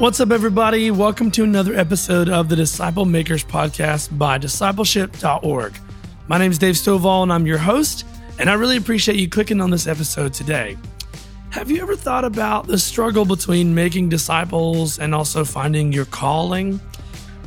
[0.00, 0.90] What's up, everybody?
[0.90, 5.78] Welcome to another episode of the Disciple Makers Podcast by discipleship.org.
[6.26, 8.06] My name is Dave Stovall, and I'm your host,
[8.38, 10.78] and I really appreciate you clicking on this episode today.
[11.50, 16.80] Have you ever thought about the struggle between making disciples and also finding your calling?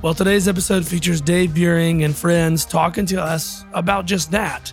[0.03, 4.71] Well, today's episode features Dave Buehring and friends talking to us about just that.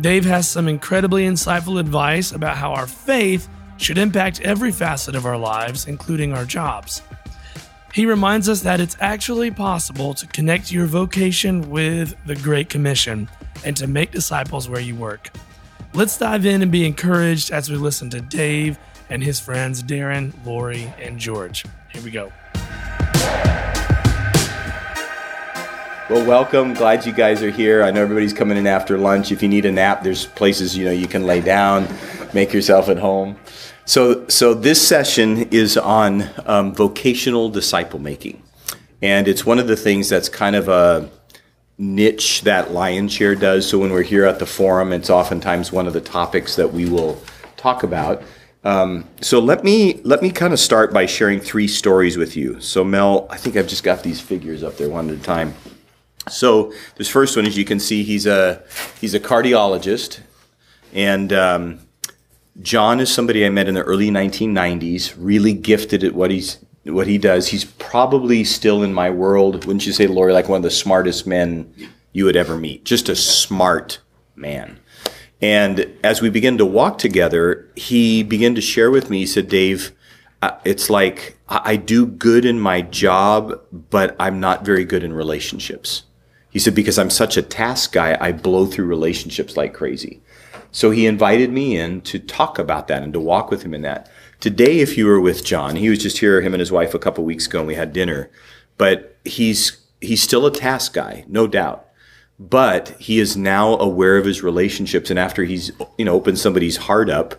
[0.00, 5.26] Dave has some incredibly insightful advice about how our faith should impact every facet of
[5.26, 7.02] our lives, including our jobs.
[7.92, 13.28] He reminds us that it's actually possible to connect your vocation with the Great Commission
[13.66, 15.30] and to make disciples where you work.
[15.92, 18.78] Let's dive in and be encouraged as we listen to Dave
[19.10, 21.66] and his friends Darren, Laurie, and George.
[21.92, 22.32] Here we go.
[26.08, 26.72] Well, welcome.
[26.72, 27.82] Glad you guys are here.
[27.82, 29.32] I know everybody's coming in after lunch.
[29.32, 31.86] If you need a nap, there's places you know you can lay down,
[32.32, 33.36] make yourself at home.
[33.84, 38.42] So, so this session is on um, vocational disciple making,
[39.00, 41.10] and it's one of the things that's kind of a
[41.78, 43.68] niche that Lionshare does.
[43.68, 46.88] So when we're here at the forum, it's oftentimes one of the topics that we
[46.88, 47.20] will
[47.56, 48.22] talk about.
[48.64, 52.60] Um, so let me let me kind of start by sharing three stories with you.
[52.60, 55.54] So Mel, I think I've just got these figures up there one at a time.
[56.28, 58.62] So this first one, as you can see, he's a
[59.00, 60.20] he's a cardiologist,
[60.92, 61.80] and um,
[62.60, 65.14] John is somebody I met in the early 1990s.
[65.16, 67.48] Really gifted at what he's what he does.
[67.48, 70.32] He's probably still in my world, wouldn't you say, Laurie?
[70.32, 71.72] Like one of the smartest men
[72.12, 72.84] you would ever meet.
[72.84, 74.00] Just a smart
[74.34, 74.78] man.
[75.40, 79.18] And as we began to walk together, he began to share with me.
[79.20, 79.92] He said, "Dave."
[80.42, 85.12] Uh, it's like I do good in my job, but I'm not very good in
[85.12, 86.02] relationships.
[86.50, 90.20] He said, because I'm such a task guy, I blow through relationships like crazy.
[90.70, 93.82] So he invited me in to talk about that and to walk with him in
[93.82, 94.10] that.
[94.40, 96.98] Today, if you were with John, he was just here, him and his wife, a
[96.98, 98.30] couple weeks ago, and we had dinner.
[98.76, 101.86] But he's he's still a task guy, no doubt.
[102.38, 106.76] But he is now aware of his relationships, and after he's you know opened somebody's
[106.76, 107.36] heart up,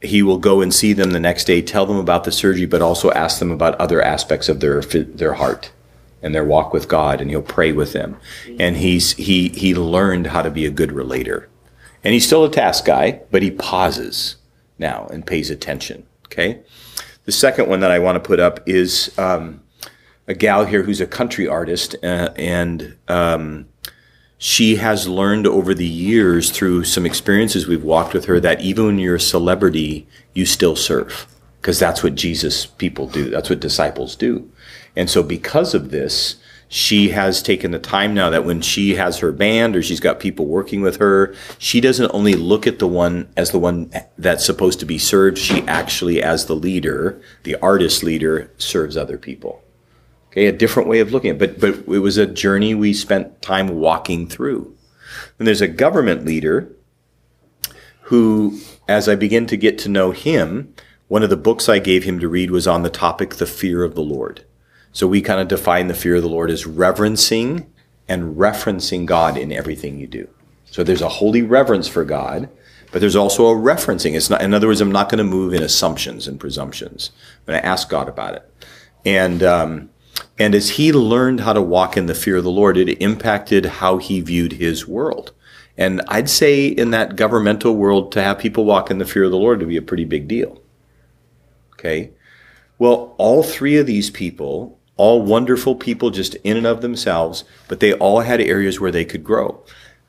[0.00, 2.82] he will go and see them the next day, tell them about the surgery, but
[2.82, 5.72] also ask them about other aspects of their their heart
[6.22, 8.16] and their walk with God, and he'll pray with them.
[8.58, 11.48] And he's he he learned how to be a good relator,
[12.04, 14.36] and he's still a task guy, but he pauses
[14.78, 16.06] now and pays attention.
[16.26, 16.60] Okay,
[17.24, 19.62] the second one that I want to put up is um,
[20.26, 23.66] a gal here who's a country artist, uh, and um,
[24.38, 28.86] she has learned over the years through some experiences we've walked with her that even
[28.86, 31.26] when you're a celebrity, you still serve
[31.60, 33.30] because that's what Jesus people do.
[33.30, 34.48] That's what disciples do.
[34.94, 36.36] And so because of this,
[36.68, 40.20] she has taken the time now that when she has her band or she's got
[40.20, 44.44] people working with her, she doesn't only look at the one as the one that's
[44.44, 45.38] supposed to be served.
[45.38, 49.62] She actually, as the leader, the artist leader, serves other people.
[50.30, 51.58] Okay, a different way of looking at it.
[51.58, 54.76] But, but it was a journey we spent time walking through.
[55.38, 56.70] And there's a government leader
[58.02, 60.74] who, as I begin to get to know him,
[61.08, 63.82] one of the books I gave him to read was on the topic, the fear
[63.84, 64.44] of the Lord.
[64.98, 67.72] So we kind of define the fear of the Lord as reverencing
[68.08, 70.28] and referencing God in everything you do.
[70.64, 72.48] So there's a holy reverence for God,
[72.90, 74.16] but there's also a referencing.
[74.16, 77.12] It's not, in other words, I'm not going to move in assumptions and presumptions.
[77.46, 78.66] I'm going to ask God about it.
[79.04, 79.90] And, um,
[80.36, 83.66] and as he learned how to walk in the fear of the Lord, it impacted
[83.66, 85.32] how he viewed his world.
[85.76, 89.30] And I'd say in that governmental world, to have people walk in the fear of
[89.30, 90.60] the Lord would be a pretty big deal.
[91.74, 92.10] Okay.
[92.80, 97.80] Well, all three of these people all wonderful people just in and of themselves, but
[97.80, 99.64] they all had areas where they could grow.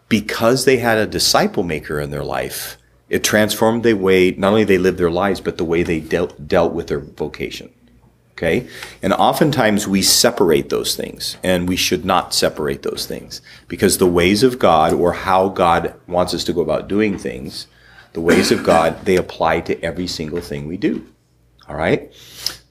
[0.10, 2.78] Because they had a disciple maker in their life,
[3.08, 6.48] it transformed the way not only they lived their lives, but the way they dealt,
[6.48, 7.72] dealt with their vocation.
[8.34, 8.68] Okay?
[9.04, 14.08] And oftentimes we separate those things, and we should not separate those things because the
[14.08, 17.68] ways of God or how God wants us to go about doing things,
[18.14, 21.06] the ways of God, they apply to every single thing we do.
[21.68, 22.12] All right?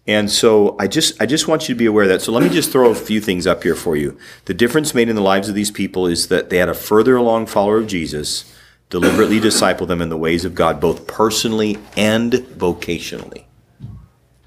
[0.09, 2.23] And so I just I just want you to be aware of that.
[2.23, 4.19] So let me just throw a few things up here for you.
[4.47, 7.15] The difference made in the lives of these people is that they had a further
[7.15, 8.51] along follower of Jesus,
[8.89, 13.45] deliberately disciple them in the ways of God, both personally and vocationally.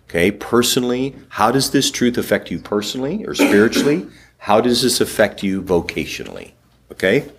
[0.09, 4.07] Okay, personally, how does this truth affect you personally or spiritually?
[4.39, 6.53] How does this affect you vocationally?
[6.91, 7.29] Okay,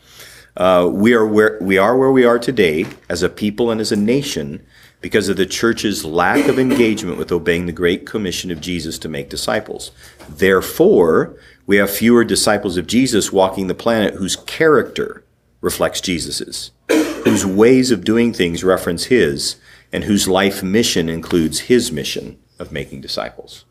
[0.56, 3.90] uh, we are where we are where we are today as a people and as
[3.90, 4.64] a nation
[5.02, 9.08] because of the church's lack of engagement with obeying the great commission of Jesus to
[9.08, 9.90] make disciples.
[10.28, 15.25] Therefore, we have fewer disciples of Jesus walking the planet whose character
[15.60, 19.56] reflects Jesus's, whose ways of doing things reference his,
[19.93, 23.64] and whose life mission includes his mission of making disciples.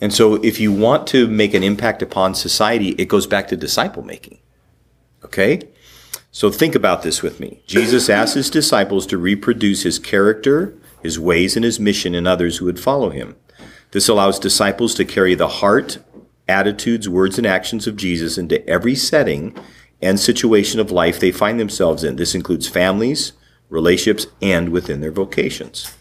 [0.00, 3.56] And so if you want to make an impact upon society, it goes back to
[3.56, 4.38] disciple making.
[5.24, 5.62] Okay?
[6.34, 7.62] So think about this with me.
[7.66, 12.56] Jesus asked his disciples to reproduce his character, his ways, and his mission in others
[12.56, 13.36] who would follow him.
[13.90, 15.98] This allows disciples to carry the heart,
[16.48, 19.54] attitudes, words, and actions of Jesus into every setting
[20.00, 22.16] and situation of life they find themselves in.
[22.16, 23.34] This includes families,
[23.68, 25.94] relationships, and within their vocations.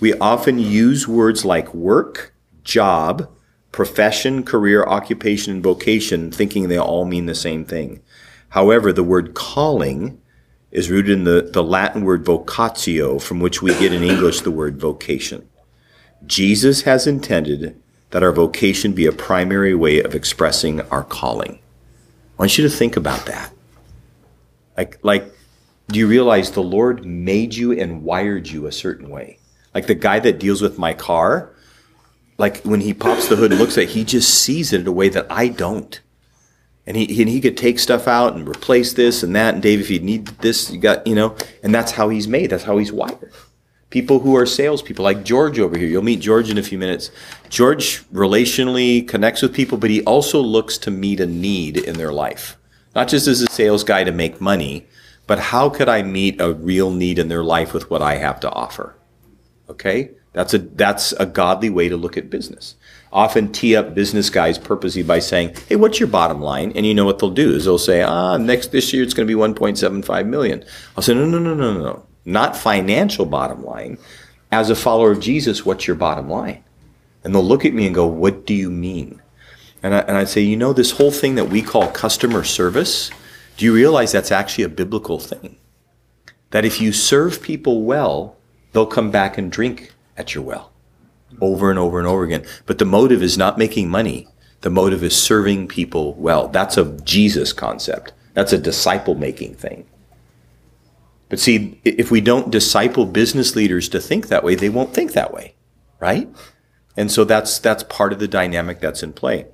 [0.00, 2.32] We often use words like work,
[2.64, 3.28] job,
[3.72, 8.00] profession, career, occupation, and vocation, thinking they all mean the same thing.
[8.50, 10.20] However, the word calling
[10.70, 14.50] is rooted in the, the Latin word vocatio, from which we get in English the
[14.50, 15.48] word vocation.
[16.26, 17.80] Jesus has intended
[18.10, 21.58] that our vocation be a primary way of expressing our calling.
[22.38, 23.52] I want you to think about that.
[24.76, 25.32] Like, like,
[25.88, 29.38] do you realize the Lord made you and wired you a certain way?
[29.74, 31.50] Like the guy that deals with my car,
[32.38, 34.86] like when he pops the hood and looks at it, he just sees it in
[34.86, 36.00] a way that I don't.
[36.90, 39.54] And he, and he could take stuff out and replace this and that.
[39.54, 42.50] And Dave, if you need this, you got, you know, and that's how he's made.
[42.50, 43.32] That's how he's wired.
[43.90, 47.12] People who are salespeople, like George over here, you'll meet George in a few minutes.
[47.48, 52.12] George relationally connects with people, but he also looks to meet a need in their
[52.12, 52.56] life.
[52.92, 54.88] Not just as a sales guy to make money,
[55.28, 58.40] but how could I meet a real need in their life with what I have
[58.40, 58.96] to offer?
[59.68, 60.10] Okay?
[60.32, 62.74] That's a that's a godly way to look at business.
[63.12, 66.94] Often tee up business guys purposely by saying, "Hey, what's your bottom line?" And you
[66.94, 69.38] know what they'll do is they'll say, "Ah, next this year it's going to be
[69.38, 70.64] 1.75 million."
[70.96, 73.98] I'll say, "No, no, no, no, no, not financial bottom line.
[74.52, 76.62] As a follower of Jesus, what's your bottom line?"
[77.24, 79.20] And they'll look at me and go, "What do you mean?"
[79.82, 83.10] And, I, and I'd say, "You know, this whole thing that we call customer service.
[83.56, 85.56] Do you realize that's actually a biblical thing?
[86.52, 88.36] That if you serve people well,
[88.72, 90.70] they'll come back and drink at your well
[91.40, 92.44] over and over and over again.
[92.66, 94.28] But the motive is not making money.
[94.60, 96.48] The motive is serving people well.
[96.48, 98.12] That's a Jesus concept.
[98.34, 99.86] That's a disciple making thing.
[101.28, 105.12] But see, if we don't disciple business leaders to think that way, they won't think
[105.12, 105.54] that way,
[106.00, 106.28] right?
[106.96, 109.46] And so that's that's part of the dynamic that's in play.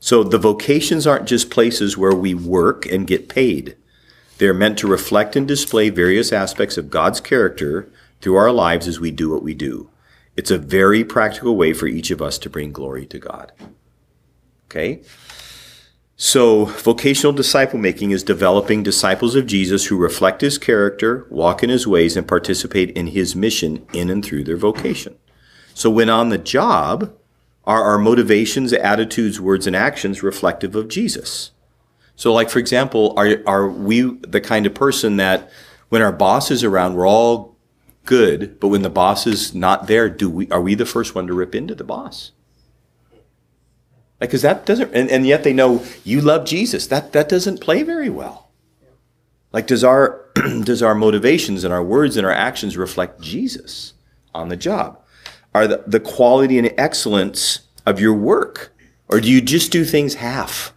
[0.00, 3.76] So the vocations aren't just places where we work and get paid.
[4.38, 7.90] They're meant to reflect and display various aspects of God's character
[8.20, 9.90] through our lives as we do what we do.
[10.38, 13.50] It's a very practical way for each of us to bring glory to God.
[14.66, 15.02] Okay?
[16.14, 21.70] So, vocational disciple making is developing disciples of Jesus who reflect his character, walk in
[21.70, 25.16] his ways, and participate in his mission in and through their vocation.
[25.74, 27.12] So, when on the job,
[27.64, 31.50] are our motivations, attitudes, words, and actions reflective of Jesus?
[32.14, 35.50] So, like, for example, are, are we the kind of person that
[35.88, 37.57] when our boss is around, we're all
[38.08, 41.26] good, but when the boss is not there, do we, are we the first one
[41.26, 42.32] to rip into the boss?
[44.18, 46.86] Because that doesn't, and, and yet they know you love Jesus.
[46.86, 48.50] That, that doesn't play very well.
[49.52, 50.24] Like, does our,
[50.64, 53.92] does our motivations and our words and our actions reflect Jesus
[54.34, 54.98] on the job?
[55.54, 58.74] Are the, the quality and excellence of your work?
[59.08, 60.72] Or do you just do things half?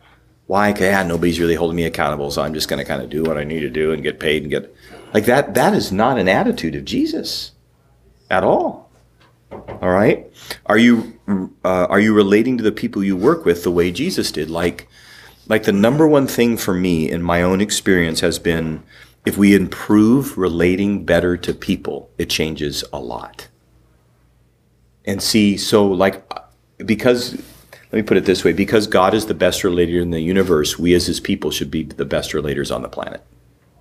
[0.48, 0.74] Why?
[0.74, 3.24] Cause, yeah, nobody's really holding me accountable, so I'm just going to kind of do
[3.24, 4.76] what I need to do and get paid and get
[5.14, 5.54] like that.
[5.54, 7.52] That is not an attitude of Jesus
[8.30, 8.90] at all.
[9.52, 10.32] All right.
[10.66, 14.32] Are you uh, are you relating to the people you work with the way Jesus
[14.32, 14.50] did?
[14.50, 14.88] Like
[15.48, 18.84] like the number one thing for me in my own experience has been
[19.26, 23.50] if we improve relating better to people, it changes a lot.
[25.06, 26.24] And see, so like
[26.78, 27.34] because
[27.92, 30.80] let me put it this way because God is the best relator in the universe,
[30.80, 33.22] we as his people should be the best relators on the planet.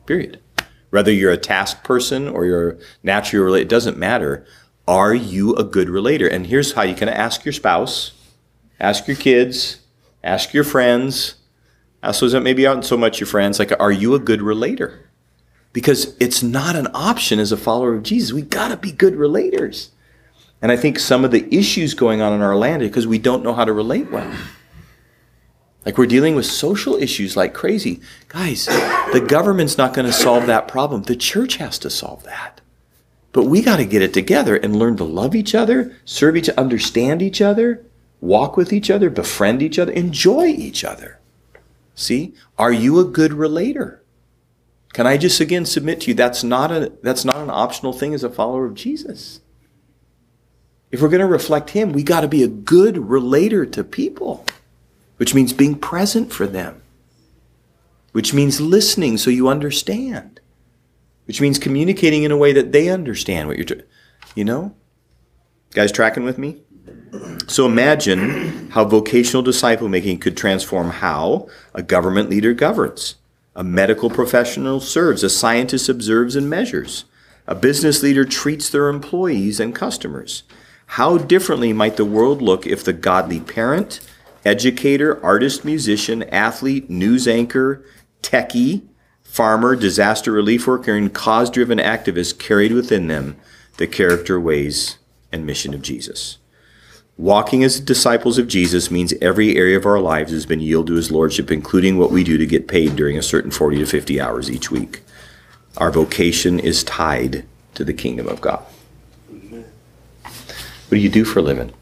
[0.06, 0.40] Period.
[0.90, 4.44] Whether you're a task person or you're naturally related, it doesn't matter.
[4.86, 6.26] Are you a good relator?
[6.26, 8.12] And here's how you can ask your spouse,
[8.78, 9.80] ask your kids,
[10.24, 11.36] ask your friends,
[12.02, 15.10] ask those that maybe aren't so much your friends, like, are you a good relator?
[15.72, 18.32] Because it's not an option as a follower of Jesus.
[18.32, 19.90] We gotta be good relators.
[20.60, 23.18] And I think some of the issues going on in our land are because we
[23.18, 24.30] don't know how to relate well.
[25.84, 28.00] Like we're dealing with social issues like crazy.
[28.28, 31.02] Guys, the government's not going to solve that problem.
[31.02, 32.60] The church has to solve that.
[33.32, 36.48] But we got to get it together and learn to love each other, serve each
[36.48, 37.84] other, understand each other,
[38.20, 41.18] walk with each other, befriend each other, enjoy each other.
[41.94, 42.34] See?
[42.58, 44.02] Are you a good relator?
[44.92, 48.12] Can I just again submit to you that's not a that's not an optional thing
[48.12, 49.40] as a follower of Jesus.
[50.90, 54.44] If we're going to reflect Him, we got to be a good relator to people,
[55.20, 56.80] which means being present for them,
[58.12, 60.40] which means listening so you understand,
[61.26, 63.82] which means communicating in a way that they understand what you're, doing.
[64.34, 64.74] you know?
[65.72, 66.62] Guys, tracking with me?
[67.48, 73.16] So imagine how vocational disciple making could transform how a government leader governs,
[73.54, 77.04] a medical professional serves, a scientist observes and measures,
[77.46, 80.44] a business leader treats their employees and customers.
[80.86, 84.00] How differently might the world look if the godly parent,
[84.44, 87.84] educator, artist, musician, athlete, news anchor,
[88.22, 88.82] techie,
[89.22, 93.36] farmer, disaster relief worker, and cause driven activist carried within them
[93.76, 94.98] the character, ways,
[95.30, 96.38] and mission of Jesus?
[97.16, 100.94] Walking as disciples of Jesus means every area of our lives has been yielded to
[100.94, 104.18] his lordship, including what we do to get paid during a certain 40 to 50
[104.18, 105.02] hours each week.
[105.76, 107.44] Our vocation is tied
[107.74, 108.64] to the kingdom of God.
[110.22, 111.72] What do you do for a living?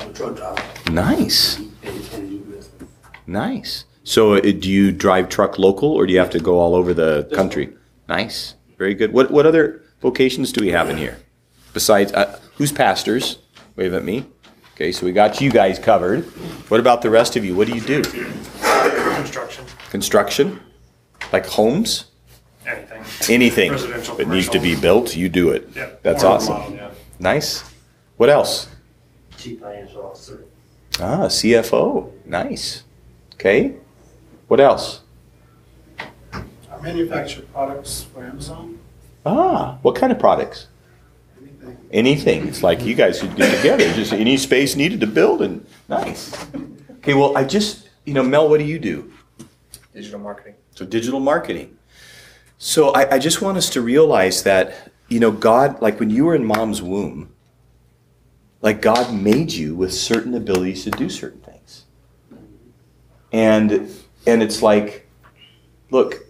[0.00, 0.77] I'm a driver.
[0.90, 1.56] Nice.
[1.58, 2.90] And, and do business.
[3.26, 3.84] Nice.
[4.04, 6.94] So, uh, do you drive truck local or do you have to go all over
[6.94, 7.74] the country?
[8.08, 8.54] Nice.
[8.78, 9.12] Very good.
[9.12, 11.18] What, what other vocations do we have in here?
[11.74, 13.38] Besides, uh, who's pastors?
[13.76, 14.24] Wave at me.
[14.74, 16.24] Okay, so we got you guys covered.
[16.70, 17.54] What about the rest of you?
[17.54, 18.02] What do you do?
[18.02, 20.60] Construction, Construction?
[21.32, 22.06] Like homes?
[22.66, 23.04] anything.
[23.28, 25.68] Anything Residential, that needs to be built, you do it.
[25.74, 25.90] Yeah.
[26.02, 26.54] That's More awesome.
[26.54, 26.90] model, yeah.
[27.18, 27.64] Nice.
[28.16, 28.68] What else?
[29.36, 30.44] Chief financial officer.
[31.00, 32.10] Ah, CFO.
[32.24, 32.82] Nice.
[33.34, 33.74] Okay.
[34.48, 35.02] What else?
[36.32, 38.78] I manufacture products for Amazon.
[39.24, 40.66] Ah, what kind of products?
[41.40, 41.76] Anything.
[41.92, 42.48] Anything.
[42.48, 43.92] It's like you guys should get together.
[43.94, 46.34] Just any space needed to build and nice.
[46.98, 49.12] Okay, well, I just, you know, Mel, what do you do?
[49.94, 50.54] Digital marketing.
[50.74, 51.76] So digital marketing.
[52.58, 56.24] So I, I just want us to realize that, you know, God, like when you
[56.24, 57.32] were in mom's womb,
[58.60, 61.84] like God made you with certain abilities to do certain things.
[63.32, 63.90] And
[64.26, 65.08] and it's like,
[65.90, 66.26] look,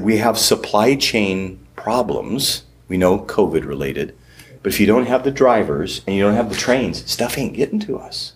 [0.00, 2.64] we have supply chain problems.
[2.88, 4.16] We know COVID related,
[4.62, 7.54] but if you don't have the drivers and you don't have the trains, stuff ain't
[7.54, 8.34] getting to us.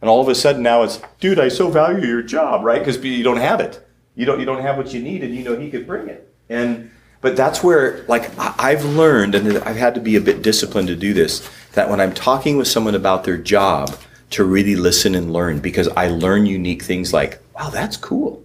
[0.00, 2.78] And all of a sudden now it's, dude, I so value your job, right?
[2.78, 3.86] Because you don't have it.
[4.14, 6.32] You don't you don't have what you need, and you know he could bring it.
[6.48, 10.88] And but that's where like I've learned, and I've had to be a bit disciplined
[10.88, 11.48] to do this.
[11.74, 13.96] That when I'm talking with someone about their job,
[14.30, 18.42] to really listen and learn, because I learn unique things like, wow, that's cool.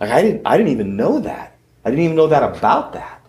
[0.00, 1.56] Like I didn't I didn't even know that.
[1.84, 3.20] I didn't even know that about that.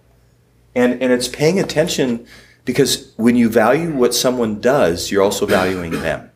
[0.75, 2.25] And and it's paying attention
[2.65, 6.31] because when you value what someone does, you're also valuing them.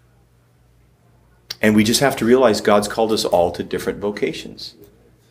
[1.61, 4.75] And we just have to realize God's called us all to different vocations.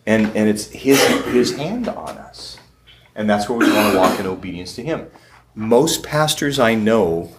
[0.07, 2.59] And, and it's his, his hand on us.
[3.15, 5.07] And that's where we want to walk in obedience to Him.
[5.55, 7.33] Most pastors I know,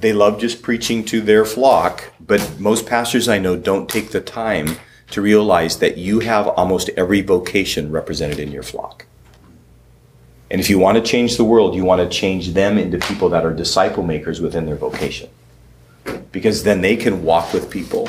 [0.00, 4.20] they love just preaching to their flock, but most pastors I know don't take the
[4.20, 4.76] time
[5.10, 9.06] to realize that you have almost every vocation represented in your flock.
[10.50, 13.28] And if you want to change the world, you want to change them into people
[13.28, 15.28] that are disciple makers within their vocation.
[16.32, 18.08] Because then they can walk with people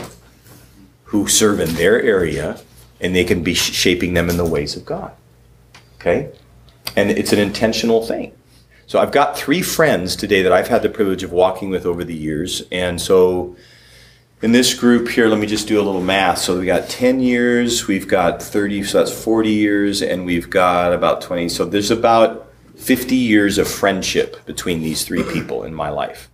[1.06, 2.62] who serve in their area
[3.00, 5.12] and they can be shaping them in the ways of God.
[5.96, 6.32] Okay?
[6.96, 8.34] And it's an intentional thing.
[8.92, 12.04] So I've got three friends today that I've had the privilege of walking with over
[12.04, 12.64] the years.
[12.74, 13.56] And so
[14.42, 16.40] in this group here, let me just do a little math.
[16.40, 20.92] So we got 10 years, we've got 30, so that's 40 years, and we've got
[20.92, 21.48] about 20.
[21.48, 26.30] So there's about 50 years of friendship between these three people in my life.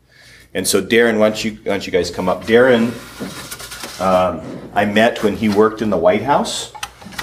[0.55, 2.45] And so Darren, why don't you, why don't you guys come up?
[2.45, 2.89] Darren,
[4.01, 4.41] um,
[4.73, 6.73] I met when he worked in the White House,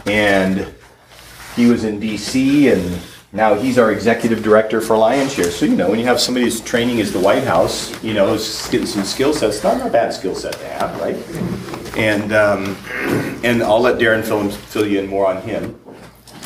[0.07, 0.73] and
[1.57, 2.69] he was in D.C.
[2.69, 3.01] and
[3.35, 5.51] now he's our executive director for Lionshare.
[5.51, 8.33] So you know, when you have somebody who's training as the White House, you know,
[8.33, 9.63] is getting some skill sets.
[9.63, 11.17] Not a bad skill set to have, right?
[11.99, 12.77] And um,
[13.43, 15.79] and I'll let Darren fill fill you in more on him.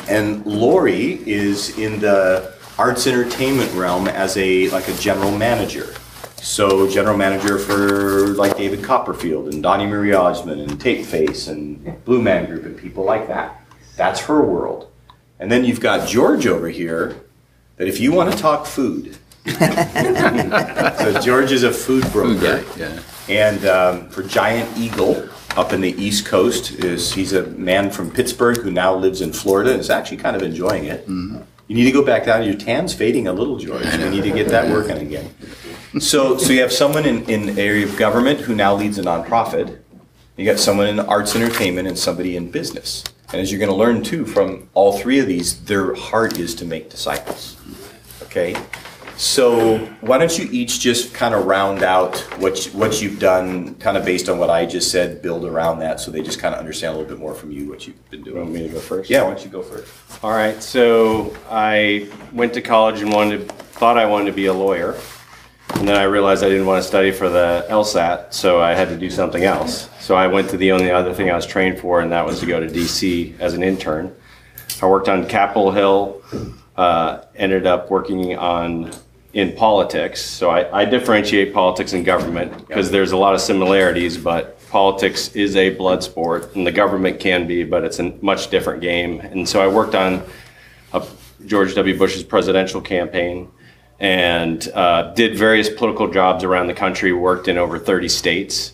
[0.09, 5.93] And Laurie is in the arts entertainment realm as a like a general manager.
[6.37, 12.03] So general manager for like David Copperfield and Donny Marie Osmond and Tape Face and
[12.03, 13.63] Blue Man Group and people like that.
[13.95, 14.89] That's her world.
[15.39, 17.15] And then you've got George over here
[17.77, 19.17] that if you want to talk food,
[19.47, 22.63] so George is a food broker.
[22.77, 22.99] yeah.
[23.29, 28.11] And um, for Giant Eagle up in the East Coast is he's a man from
[28.11, 31.07] Pittsburgh who now lives in Florida and is actually kind of enjoying it.
[31.07, 32.43] You need to go back down.
[32.43, 33.85] Your tan's fading a little, George.
[33.85, 35.29] You need to get that working again.
[35.99, 39.03] So, so you have someone in, in the area of government who now leads a
[39.03, 39.79] nonprofit.
[40.35, 43.03] You got someone in arts entertainment and somebody in business.
[43.31, 46.55] And as you're going to learn too from all three of these, their heart is
[46.55, 47.57] to make disciples.
[48.23, 48.55] Okay?
[49.17, 53.75] So why don't you each just kind of round out what you, what you've done,
[53.75, 56.55] kind of based on what I just said, build around that, so they just kind
[56.55, 58.37] of understand a little bit more from you what you've been doing.
[58.37, 59.09] Want me to go first?
[59.09, 59.91] Yeah, why don't you go first?
[60.23, 60.63] All right.
[60.63, 64.95] So I went to college and wanted, to, thought I wanted to be a lawyer,
[65.75, 68.89] And then I realized I didn't want to study for the LSAT, so I had
[68.89, 69.89] to do something else.
[70.09, 72.39] So I went to the only other thing I was trained for, and that was
[72.39, 74.11] to go to DC as an intern.
[74.81, 76.23] I worked on Capitol Hill,
[76.75, 78.91] uh, ended up working on
[79.33, 80.19] in politics.
[80.19, 85.35] So I, I differentiate politics and government because there's a lot of similarities, but politics
[85.35, 89.19] is a blood sport, and the government can be, but it's a much different game.
[89.19, 90.23] And so I worked on
[90.91, 91.05] a,
[91.45, 91.95] George W.
[91.95, 93.51] Bush's presidential campaign
[93.99, 98.73] and uh, did various political jobs around the country, worked in over 30 states,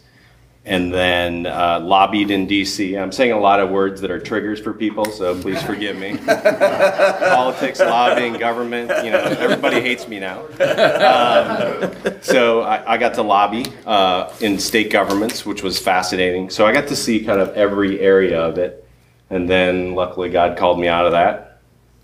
[0.66, 3.00] and then uh, lobbied in DC.
[3.00, 6.18] I'm saying a lot of words that are triggers for people, so please forgive me.
[6.26, 10.40] Politics, lobbying, government, you know, everybody hates me now.
[10.60, 16.50] Um, so I, I got to lobby uh, in state governments, which was fascinating.
[16.50, 18.88] So I got to see kind of every area of it.
[19.30, 21.62] And then luckily, God called me out of that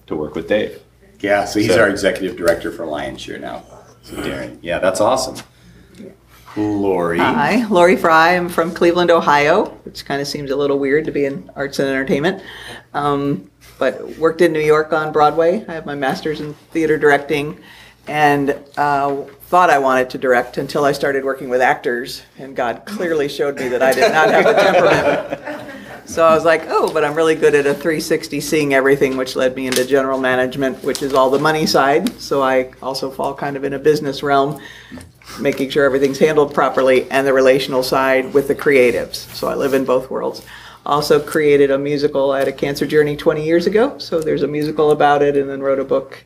[0.07, 0.81] to work with Dave.
[1.19, 3.63] Yeah, so he's So- our executive director for Lionshare now.
[4.03, 5.35] So Darren, yeah, that's awesome.
[6.57, 7.19] Laurie.
[7.19, 8.35] Hi, Laurie Frey.
[8.35, 11.79] I'm from Cleveland, Ohio, which kind of seems a little weird to be in arts
[11.79, 12.43] and entertainment.
[12.93, 15.65] Um, but worked in New York on Broadway.
[15.67, 17.59] I have my master's in theater directing
[18.07, 22.23] and uh, thought I wanted to direct until I started working with actors.
[22.37, 25.67] And God clearly showed me that I did not have the temperament.
[26.05, 29.35] So I was like, oh, but I'm really good at a 360 seeing everything, which
[29.37, 32.19] led me into general management, which is all the money side.
[32.19, 34.59] So I also fall kind of in a business realm,
[35.39, 39.15] making sure everything's handled properly, and the relational side with the creatives.
[39.15, 40.45] So I live in both worlds.
[40.85, 43.97] Also created a musical at a cancer journey 20 years ago.
[43.99, 46.23] So there's a musical about it, and then wrote a book.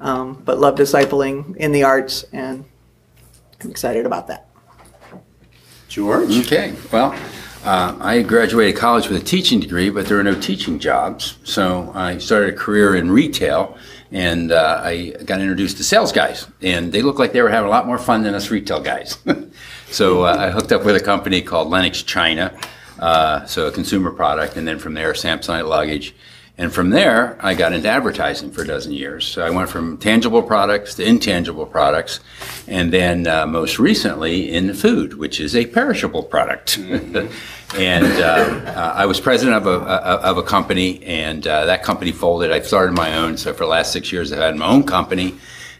[0.00, 2.64] Um, but love discipling in the arts, and
[3.62, 4.48] I'm excited about that.
[5.88, 6.36] George.
[6.46, 7.16] Okay, well,
[7.64, 11.38] uh, I graduated college with a teaching degree, but there were no teaching jobs.
[11.44, 13.78] So I started a career in retail,
[14.12, 17.68] and uh, I got introduced to sales guys, and they looked like they were having
[17.68, 19.18] a lot more fun than us retail guys.
[19.90, 22.58] so uh, I hooked up with a company called Lenox China,
[22.98, 26.14] uh, so a consumer product, and then from there, Samsonite luggage.
[26.56, 29.26] And from there, I got into advertising for a dozen years.
[29.26, 32.20] So I went from tangible products to intangible products,
[32.68, 36.78] and then uh, most recently in food, which is a perishable product.
[36.78, 37.28] and
[37.74, 42.12] uh, uh, I was president of a, a- of a company, and uh, that company
[42.12, 42.52] folded.
[42.52, 43.36] I started my own.
[43.36, 45.34] So for the last six years, I've had my own company.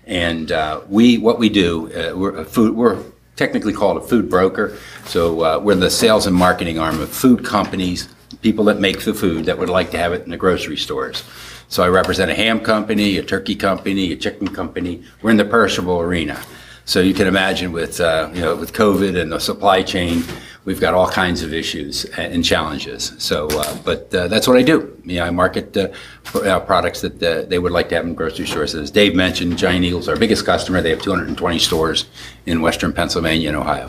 [0.06, 3.00] And uh, we, what we do, uh, we're a food, we're
[3.36, 4.76] technically called a food broker.
[5.06, 8.08] So uh, we're the sales and marketing arm of food companies,
[8.42, 11.22] people that make the food that would like to have it in the grocery stores.
[11.68, 15.02] So I represent a ham company, a turkey company, a chicken company.
[15.22, 16.40] We're in the perishable arena.
[16.86, 20.22] So you can imagine with uh, you know with COVID and the supply chain,
[20.66, 23.14] we've got all kinds of issues and challenges.
[23.18, 24.94] So, uh, but uh, that's what I do.
[25.04, 25.88] You know, I market uh,
[26.34, 28.74] uh, products that uh, they would like to have in grocery stores.
[28.74, 30.82] As Dave mentioned, Giant Eagle's our biggest customer.
[30.82, 32.04] They have 220 stores
[32.44, 33.88] in Western Pennsylvania and Ohio.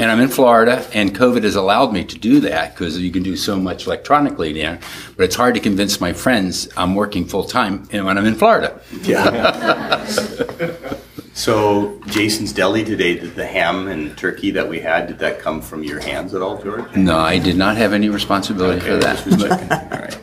[0.00, 3.22] And I'm in Florida, and COVID has allowed me to do that because you can
[3.22, 4.80] do so much electronically there.
[5.14, 8.80] But it's hard to convince my friends I'm working full time when I'm in Florida.
[9.02, 10.06] Yeah.
[11.34, 15.60] so Jason's Deli today, did the ham and turkey that we had, did that come
[15.60, 16.96] from your hands at all, George?
[16.96, 19.22] No, I did not have any responsibility for that.
[19.22, 19.70] just was checking.
[19.70, 20.18] All right.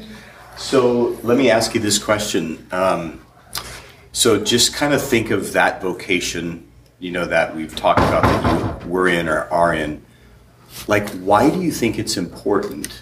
[0.57, 2.65] So let me ask you this question.
[2.71, 3.23] Um,
[4.11, 8.59] so just kind of think of that vocation, you know, that we've talked about that
[8.59, 10.03] you were in or are in.
[10.87, 13.01] Like, why do you think it's important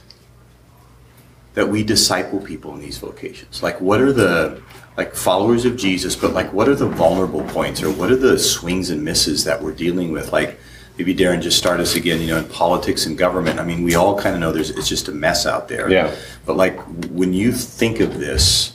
[1.56, 3.64] that we disciple people in these vocations?
[3.64, 4.62] Like, what are the
[4.98, 8.40] like followers of Jesus, but like, what are the vulnerable points or what are the
[8.40, 10.32] swings and misses that we're dealing with?
[10.32, 10.58] Like,
[10.98, 12.22] maybe Darren, just start us again.
[12.22, 13.60] You know, in politics and government.
[13.60, 15.90] I mean, we all kind of know there's it's just a mess out there.
[15.90, 16.16] Yeah.
[16.46, 18.74] But like, when you think of this,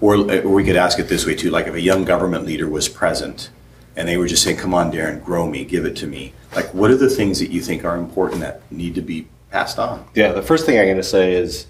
[0.00, 2.68] or, or we could ask it this way too: like, if a young government leader
[2.68, 3.50] was present
[3.98, 6.72] and they were just saying, "Come on, Darren, grow me, give it to me." Like,
[6.72, 10.04] what are the things that you think are important that need to be passed on?
[10.14, 11.66] Yeah, the first thing I'm going to say is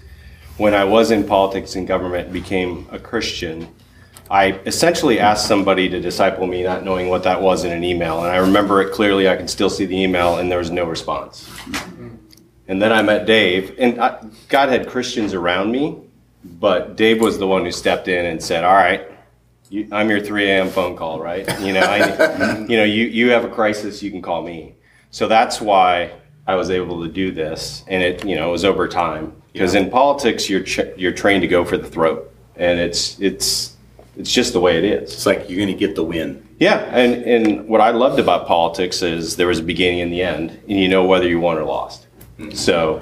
[0.57, 3.67] when I was in politics and government became a Christian,
[4.29, 8.19] I essentially asked somebody to disciple me, not knowing what that was in an email.
[8.23, 9.27] And I remember it clearly.
[9.27, 11.49] I can still see the email, and there was no response.
[12.67, 15.97] And then I met Dave, and I, God had Christians around me,
[16.43, 19.08] but Dave was the one who stepped in and said, "All right,
[19.69, 20.69] you, I'm your 3 a.m.
[20.69, 21.47] phone call, right?
[21.61, 24.75] You know, I, you know, you you have a crisis, you can call me."
[25.11, 26.11] So that's why
[26.47, 29.33] I was able to do this, and it, you know, it was over time.
[29.53, 33.75] Because in politics, you're ch- you're trained to go for the throat, and it's it's
[34.17, 35.13] it's just the way it is.
[35.13, 36.47] It's like you're going to get the win.
[36.59, 40.21] Yeah, and and what I loved about politics is there was a beginning and the
[40.21, 42.07] end, and you know whether you won or lost.
[42.53, 43.01] So,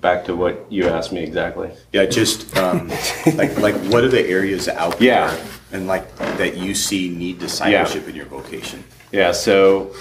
[0.00, 1.70] back to what you asked me exactly.
[1.92, 2.88] Yeah, just um,
[3.34, 5.46] like like what are the areas out there Yeah.
[5.72, 8.84] And like that you see need discipleship in your vocation?
[9.12, 9.94] Yeah, so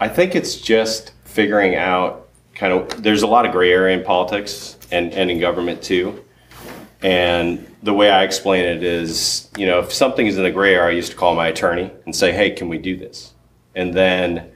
[0.00, 4.04] I think it's just figuring out kind of there's a lot of gray area in
[4.04, 6.24] politics and, and in government too.
[7.02, 10.74] And the way I explain it is, you know, if something is in the gray
[10.74, 13.34] area, I used to call my attorney and say, hey, can we do this?
[13.74, 14.50] And then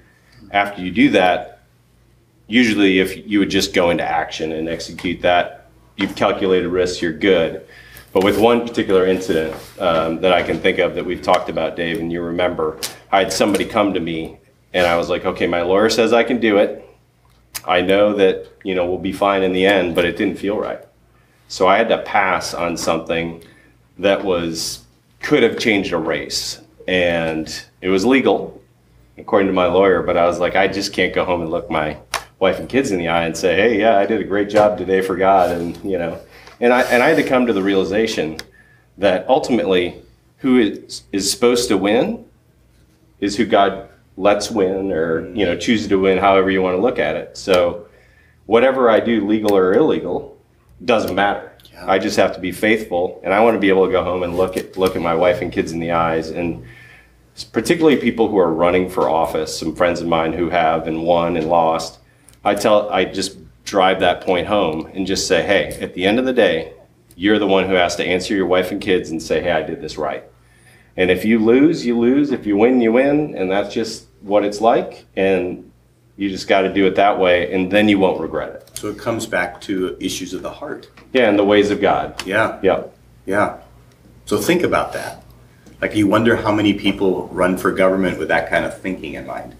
[0.50, 1.60] after you do that,
[2.46, 7.12] usually if you would just go into action and execute that, you've calculated risks, you're
[7.12, 7.66] good.
[8.12, 11.77] But with one particular incident um, that I can think of that we've talked about,
[11.77, 12.79] Dave, and you remember,
[13.12, 14.38] I had somebody come to me
[14.73, 16.85] and I was like, okay, my lawyer says I can do it.
[17.64, 20.59] I know that, you know, we'll be fine in the end, but it didn't feel
[20.59, 20.81] right.
[21.49, 23.42] So I had to pass on something
[23.99, 24.85] that was,
[25.21, 26.61] could have changed a race.
[26.87, 27.49] And
[27.83, 28.62] it was legal,
[29.18, 31.71] according to my lawyer, but I was like, I just can't go home and look
[31.71, 31.99] my
[32.38, 34.79] wife and kids in the eye and say, hey, yeah, I did a great job
[34.79, 35.51] today for God.
[35.51, 36.21] And, you know,
[36.61, 38.38] and I, and I had to come to the realization
[38.99, 40.03] that ultimately
[40.38, 42.25] who is, is supposed to win
[43.21, 46.83] is who God lets win or, you know, chooses to win, however you want to
[46.83, 47.37] look at it.
[47.37, 47.87] So
[48.47, 50.37] whatever I do, legal or illegal,
[50.85, 51.53] doesn't matter.
[51.87, 54.25] I just have to be faithful, and I want to be able to go home
[54.25, 56.64] and look at look at my wife and kids in the eyes, and
[57.53, 59.57] particularly people who are running for office.
[59.57, 62.01] Some friends of mine who have and won and lost.
[62.44, 63.37] I tell I just
[63.68, 66.72] drive that point home and just say, hey, at the end of the day,
[67.16, 69.62] you're the one who has to answer your wife and kids and say, hey, I
[69.62, 70.24] did this right.
[70.96, 72.33] And if you lose, you lose.
[72.33, 75.04] If you win, you win, and that's just what it's like.
[75.16, 75.70] And
[76.16, 78.70] you just got to do it that way, and then you won't regret it.
[78.74, 80.90] So it comes back to issues of the heart.
[81.12, 82.20] Yeah, and the ways of God.
[82.26, 82.59] Yeah.
[82.62, 82.85] Yeah.
[83.26, 83.59] Yeah.
[84.24, 85.22] So think about that.
[85.81, 89.26] Like you wonder how many people run for government with that kind of thinking in
[89.26, 89.54] mind.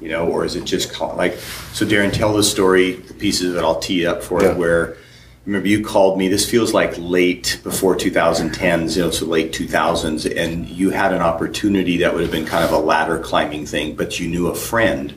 [0.00, 1.34] You know, or is it just call, like
[1.72, 4.50] so Darren tell the story, the pieces that I'll tee up for Yeah.
[4.52, 4.96] it where
[5.44, 10.26] remember you called me this feels like late before 2010s you know so late 2000s
[10.36, 13.96] and you had an opportunity that would have been kind of a ladder climbing thing
[13.96, 15.14] but you knew a friend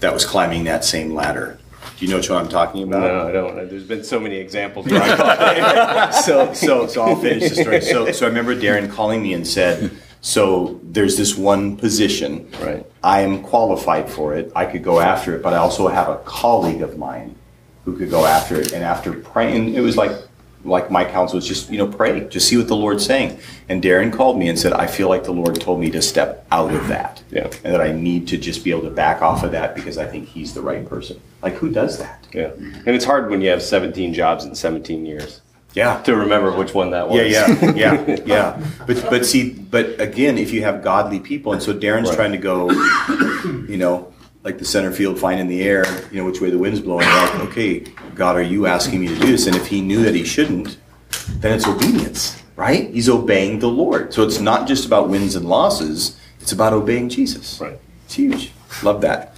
[0.00, 1.58] that was climbing that same ladder
[1.98, 3.68] do you know what i'm talking about No, I don't.
[3.68, 4.86] There's been so many examples.
[4.86, 7.80] Where I so so so I'll finish the story.
[7.82, 12.48] So so I remember Darren calling me and said, "So there's this one position.
[12.62, 12.84] Right.
[13.02, 14.50] I am qualified for it.
[14.56, 17.34] I could go after it, but I also have a colleague of mine
[17.84, 18.72] who could go after it.
[18.72, 20.12] And after praying, it was like
[20.64, 23.38] like my counsel was just you know pray, just see what the Lord's saying.
[23.68, 26.46] And Darren called me and said, "I feel like the Lord told me to step
[26.50, 27.48] out of that, Yeah.
[27.62, 30.06] and that I need to just be able to back off of that because I
[30.06, 31.20] think He's the right person.
[31.42, 32.26] Like who does that?
[32.34, 35.40] yeah, and it's hard when you have 17 jobs in 17 years
[35.78, 37.30] Yeah, to remember which one that was.
[37.30, 37.72] Yeah, yeah,
[38.08, 38.66] yeah, yeah.
[38.84, 42.16] But but see, but again, if you have godly people, and so Darren's Right.
[42.16, 42.68] trying to go,
[43.68, 44.12] you know,
[44.42, 47.06] like the center field, fine in the air, you know, which way the wind's blowing.
[47.06, 47.84] Like, okay,
[48.16, 49.46] God, are you asking me to do this?
[49.46, 50.78] And if he knew that he shouldn't,
[51.38, 52.90] then it's obedience, right?
[52.90, 54.12] He's obeying the Lord.
[54.12, 57.60] So it's not just about wins and losses; it's about obeying Jesus.
[57.60, 57.78] Right.
[58.06, 58.50] It's huge.
[58.82, 59.36] Love that.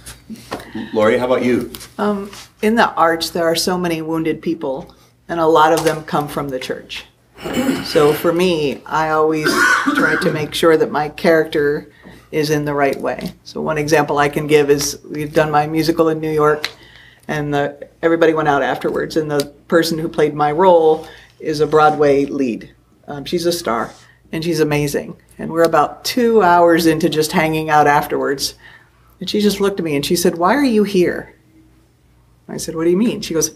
[0.91, 1.71] Laurie, how about you?
[1.99, 2.31] Um,
[2.63, 4.95] in the arch, there are so many wounded people,
[5.31, 7.05] and a lot of them come from the church.
[7.85, 9.47] So for me, I always
[9.95, 11.89] try to make sure that my character
[12.33, 13.33] is in the right way.
[13.45, 16.69] So one example I can give is we've done my musical in New York,
[17.29, 21.07] and the, everybody went out afterwards, and the person who played my role
[21.39, 22.75] is a Broadway lead.
[23.07, 23.89] Um, she's a star,
[24.33, 25.15] and she's amazing.
[25.39, 28.55] And we're about two hours into just hanging out afterwards,
[29.21, 31.35] and she just looked at me and she said, "Why are you here?"
[32.51, 33.21] I said, What do you mean?
[33.21, 33.55] She goes,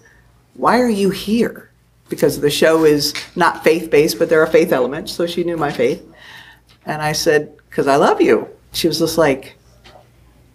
[0.56, 1.70] Why are you here?
[2.10, 5.12] Because the show is not faith based, but there are faith elements.
[5.12, 6.06] So she knew my faith.
[6.86, 8.50] And I said, Because I love you.
[8.74, 9.58] She was just like,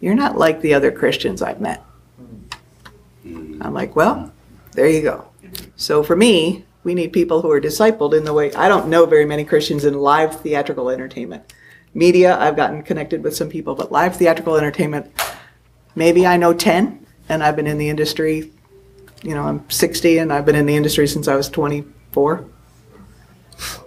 [0.01, 1.85] You're not like the other Christians I've met.
[3.25, 4.33] I'm like, Well,
[4.73, 5.29] there you go.
[5.77, 9.05] So for me, we need people who are discipled in the way I don't know
[9.05, 11.53] very many Christians in live theatrical entertainment.
[11.93, 15.11] Media, I've gotten connected with some people, but live theatrical entertainment,
[15.95, 18.53] maybe I know 10, and I've been in the industry,
[19.23, 22.45] you know, I'm 60 and I've been in the industry since I was 24.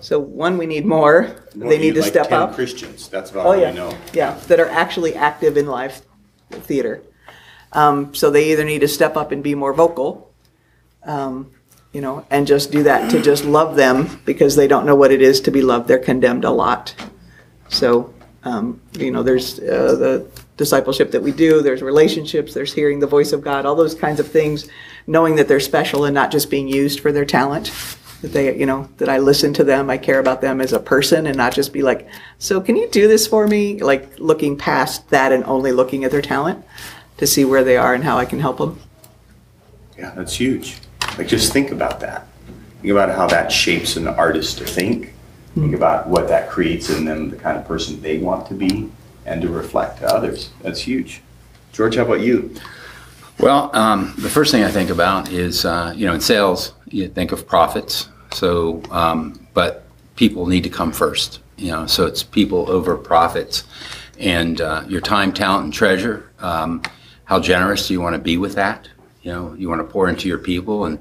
[0.01, 1.35] So, one, we need more.
[1.55, 2.53] They need to Like step 10 up.
[2.55, 3.07] Christians.
[3.09, 3.71] That's about Oh, all yeah.
[3.71, 3.97] we know.
[4.13, 6.01] Yeah, that are actually active in live
[6.51, 7.01] theater.
[7.71, 10.31] Um, so they either need to step up and be more vocal,
[11.05, 11.49] um,
[11.91, 15.11] you know, and just do that to just love them because they don't know what
[15.11, 15.87] it is to be loved.
[15.87, 16.93] They're condemned a lot.
[17.69, 20.27] So, um, you know, there's uh, the
[20.63, 24.19] discipleship that we do, there's relationships, there's hearing the voice of God, all those kinds
[24.19, 24.69] of things,
[25.05, 27.71] knowing that they're special and not just being used for their talent.
[28.21, 30.79] That they, you know, that I listen to them, I care about them as a
[30.79, 32.07] person and not just be like,
[32.39, 33.81] so can you do this for me?
[33.81, 36.63] Like looking past that and only looking at their talent
[37.17, 38.79] to see where they are and how I can help them.
[39.97, 40.77] Yeah, that's huge.
[41.17, 42.27] Like, just think about that.
[42.81, 45.13] Think about how that shapes an artist to think,
[45.53, 45.75] think mm-hmm.
[45.75, 48.89] about what that creates in them, the kind of person they want to be,
[49.25, 50.49] and to reflect to others.
[50.61, 51.21] That's huge.
[51.71, 52.55] George, how about you?
[53.39, 57.07] Well, um, the first thing I think about is, uh, you know, in sales, you
[57.07, 58.09] think of profits.
[58.31, 63.63] So, um, but people need to come first, you know, so it's people over profits.
[64.19, 66.83] And uh, your time, talent, and treasure, um,
[67.25, 68.87] how generous do you want to be with that?
[69.23, 70.85] You know, you want to pour into your people.
[70.85, 70.99] And,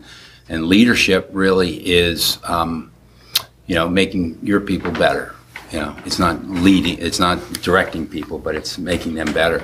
[0.49, 2.91] and leadership really is, um,
[3.67, 5.35] you know, making your people better.
[5.73, 9.63] You know, it's not leading, it's not directing people, but it's making them better.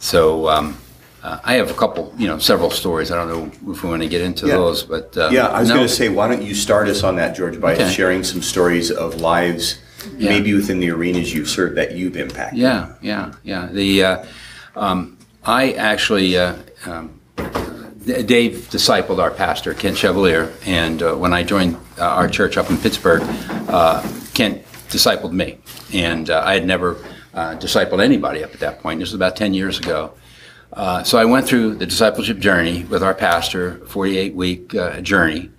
[0.00, 0.76] So, um,
[1.22, 3.10] uh, I have a couple, you know, several stories.
[3.12, 4.54] I don't know if we want to get into Yeah.
[4.56, 5.76] those, but uh, Yeah, I was no.
[5.76, 7.90] going to say, why don't you start us on that, George, by Okay.
[7.90, 9.78] sharing some stories of lives,
[10.18, 10.30] Yeah.
[10.30, 12.58] maybe within the arenas you've served that you've impacted.
[12.58, 13.68] Yeah, yeah, yeah.
[13.72, 14.16] The uh,
[14.76, 16.54] um, I actually uh,
[16.86, 17.10] um,
[18.04, 22.68] Dave discipled our pastor Kent Chevalier, and uh, when I joined uh, our church up
[22.70, 23.22] in Pittsburgh,
[23.68, 24.00] uh,
[24.34, 25.58] Kent discipled me,
[25.92, 26.96] and uh, I had never
[27.34, 29.00] uh, discipled anybody up at that point.
[29.00, 30.12] This was about ten years ago.
[30.72, 35.50] Uh, so I went through the discipleship journey with our pastor, 48 week uh, journey.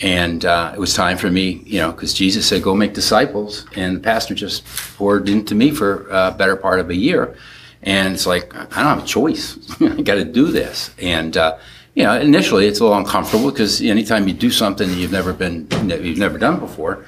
[0.00, 3.66] And uh, it was time for me, you know, because Jesus said, go make disciples.
[3.74, 4.64] And the pastor just
[4.96, 7.36] poured into me for a better part of a year.
[7.82, 9.58] And it's like, I don't have a choice.
[9.80, 10.90] I got to do this.
[11.00, 11.58] And, uh,
[11.94, 15.66] you know, initially it's a little uncomfortable because anytime you do something you've never been,
[15.88, 17.04] you've never done before.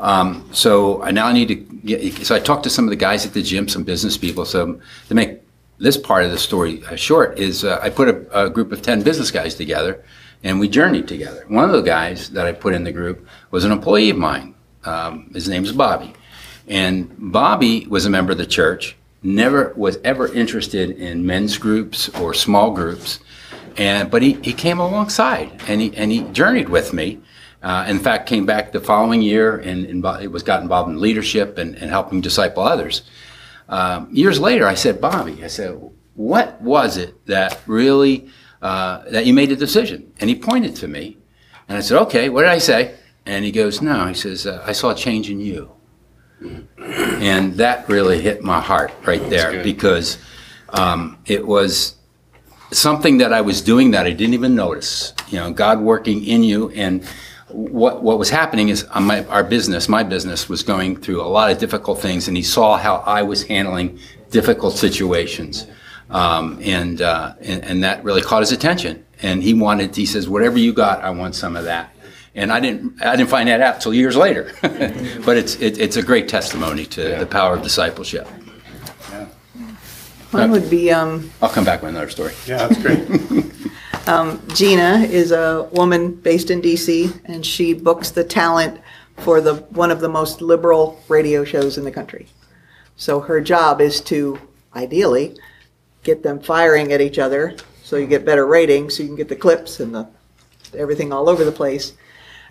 [0.00, 3.26] Um, so I now need to get, so I talked to some of the guys
[3.26, 4.46] at the gym, some business people.
[4.46, 5.40] So to make
[5.78, 8.80] this part of the story uh, short is uh, I put a, a group of
[8.82, 10.02] 10 business guys together
[10.42, 11.44] and we journeyed together.
[11.48, 14.54] One of the guys that I put in the group was an employee of mine.
[14.84, 16.14] Um, his name is Bobby.
[16.66, 22.08] And Bobby was a member of the church, never was ever interested in men's groups
[22.20, 23.20] or small groups.
[23.76, 27.20] And, but he, he came alongside and he, and he journeyed with me.
[27.62, 30.98] Uh, in fact, came back the following year and, and it was got involved in
[30.98, 33.02] leadership and, and helping disciple others.
[33.68, 35.78] Um, years later, I said, Bobby, I said,
[36.14, 38.28] what was it that really
[38.62, 40.12] uh, that you made a decision?
[40.20, 41.18] And he pointed to me,
[41.68, 42.94] and I said, okay, what did I say?
[43.26, 45.70] And he goes, no, he says, uh, I saw a change in you.
[46.88, 50.18] And that really hit my heart right there because
[50.70, 51.96] um, it was
[52.72, 55.12] something that I was doing that I didn't even notice.
[55.28, 57.06] You know, God working in you and
[57.52, 61.26] what what was happening is uh, my, our business, my business, was going through a
[61.26, 63.98] lot of difficult things, and he saw how I was handling
[64.30, 65.66] difficult situations,
[66.10, 69.04] um, and, uh, and and that really caught his attention.
[69.22, 71.94] And he wanted, he says, whatever you got, I want some of that.
[72.34, 75.96] And I didn't I didn't find that out until years later, but it's it, it's
[75.96, 78.28] a great testimony to the power of discipleship.
[80.32, 82.34] Mine would be um, I'll come back with another story.
[82.46, 83.06] Yeah, that's great.
[84.54, 88.80] Gina is a woman based in DC, and she books the talent
[89.18, 92.26] for the one of the most liberal radio shows in the country.
[92.96, 94.38] So her job is to
[94.74, 95.36] ideally
[96.02, 99.28] get them firing at each other, so you get better ratings, so you can get
[99.28, 100.08] the clips and the
[100.76, 101.94] everything all over the place.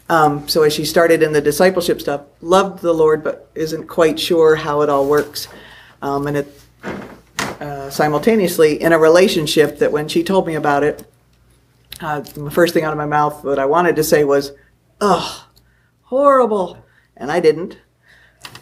[0.09, 4.19] Um, so as she started in the discipleship stuff, loved the Lord, but isn't quite
[4.19, 5.47] sure how it all works.
[6.01, 6.61] Um, and it
[7.59, 11.05] uh, simultaneously in a relationship that when she told me about it,
[12.01, 14.53] uh, the first thing out of my mouth that I wanted to say was,
[15.01, 15.41] "Ugh,
[16.03, 16.77] horrible,"
[17.17, 17.77] and I didn't.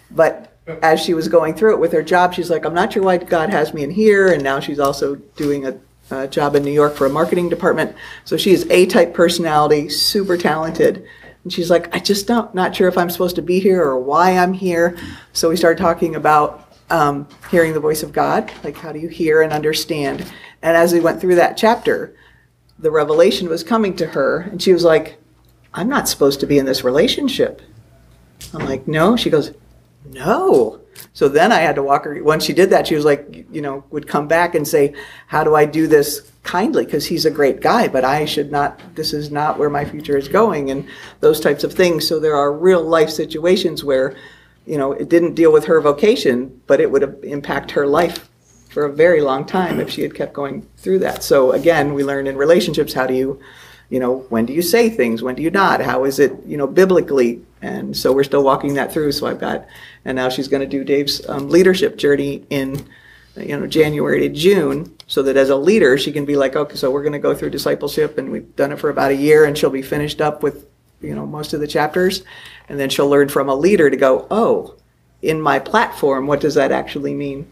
[0.10, 3.03] But as she was going through it with her job, she's like, "I'm not sure
[3.03, 5.77] why God has me in here," and now she's also doing a,
[6.10, 7.95] a job in New York for a marketing department.
[8.25, 11.05] So she is A-type personality, super talented.
[11.43, 13.97] And she's like, I just don't, not sure if I'm supposed to be here or
[13.97, 14.97] why I'm here.
[15.31, 19.10] So we started talking about um, hearing the voice of God, like how do you
[19.10, 20.21] hear and understand?
[20.62, 22.15] And as we went through that chapter,
[22.80, 25.17] the revelation was coming to her, and she was like,
[25.73, 27.62] I'm not supposed to be in this relationship.
[28.54, 29.15] I'm like, no.
[29.15, 29.54] She goes,
[30.06, 30.82] no.
[31.13, 32.23] So then I had to walk her.
[32.23, 34.95] Once she did that, she was like, you know, would come back and say,
[35.28, 36.86] how do I do this kindly?
[36.86, 40.17] Because he's a great guy, but I should not, this is not where my future
[40.17, 40.88] is going, and
[41.19, 42.08] those types of things.
[42.08, 44.15] So there are real life situations where,
[44.67, 48.30] you know, it didn't deal with her vocation, but it would have impact her life
[48.69, 51.23] for a very long time if she had kept going through that.
[51.23, 53.39] So again, we learn in relationships how do you,
[53.89, 55.82] you know, when do you say things, when do you not?
[55.82, 57.41] How is it, you know, biblically?
[57.62, 59.13] And so we're still walking that through.
[59.13, 59.65] So I've got,
[60.03, 62.86] and now she's going to do Dave's um, leadership journey in,
[63.38, 66.75] you know, January to June, so that as a leader she can be like, okay,
[66.75, 69.45] so we're going to go through discipleship, and we've done it for about a year,
[69.45, 70.65] and she'll be finished up with,
[71.01, 72.23] you know, most of the chapters,
[72.69, 74.75] and then she'll learn from a leader to go, oh,
[75.21, 77.49] in my platform, what does that actually mean?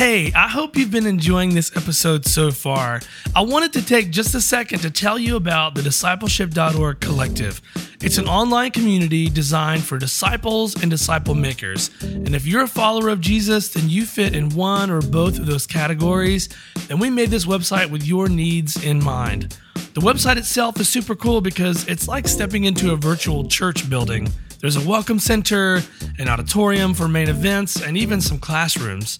[0.00, 3.02] Hey, I hope you've been enjoying this episode so far.
[3.36, 7.60] I wanted to take just a second to tell you about the discipleship.org collective.
[8.02, 11.90] It's an online community designed for disciples and disciple makers.
[12.00, 15.44] And if you're a follower of Jesus, then you fit in one or both of
[15.44, 16.48] those categories.
[16.88, 19.58] And we made this website with your needs in mind.
[19.92, 24.28] The website itself is super cool because it's like stepping into a virtual church building.
[24.60, 25.82] There's a welcome center,
[26.16, 29.18] an auditorium for main events, and even some classrooms.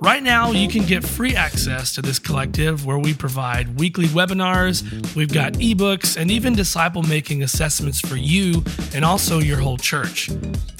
[0.00, 4.82] Right now, you can get free access to this collective where we provide weekly webinars,
[5.14, 10.30] we've got ebooks, and even disciple making assessments for you and also your whole church.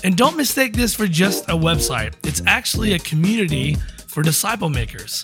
[0.03, 3.77] And don't mistake this for just a website, it's actually a community
[4.09, 5.23] for disciple makers.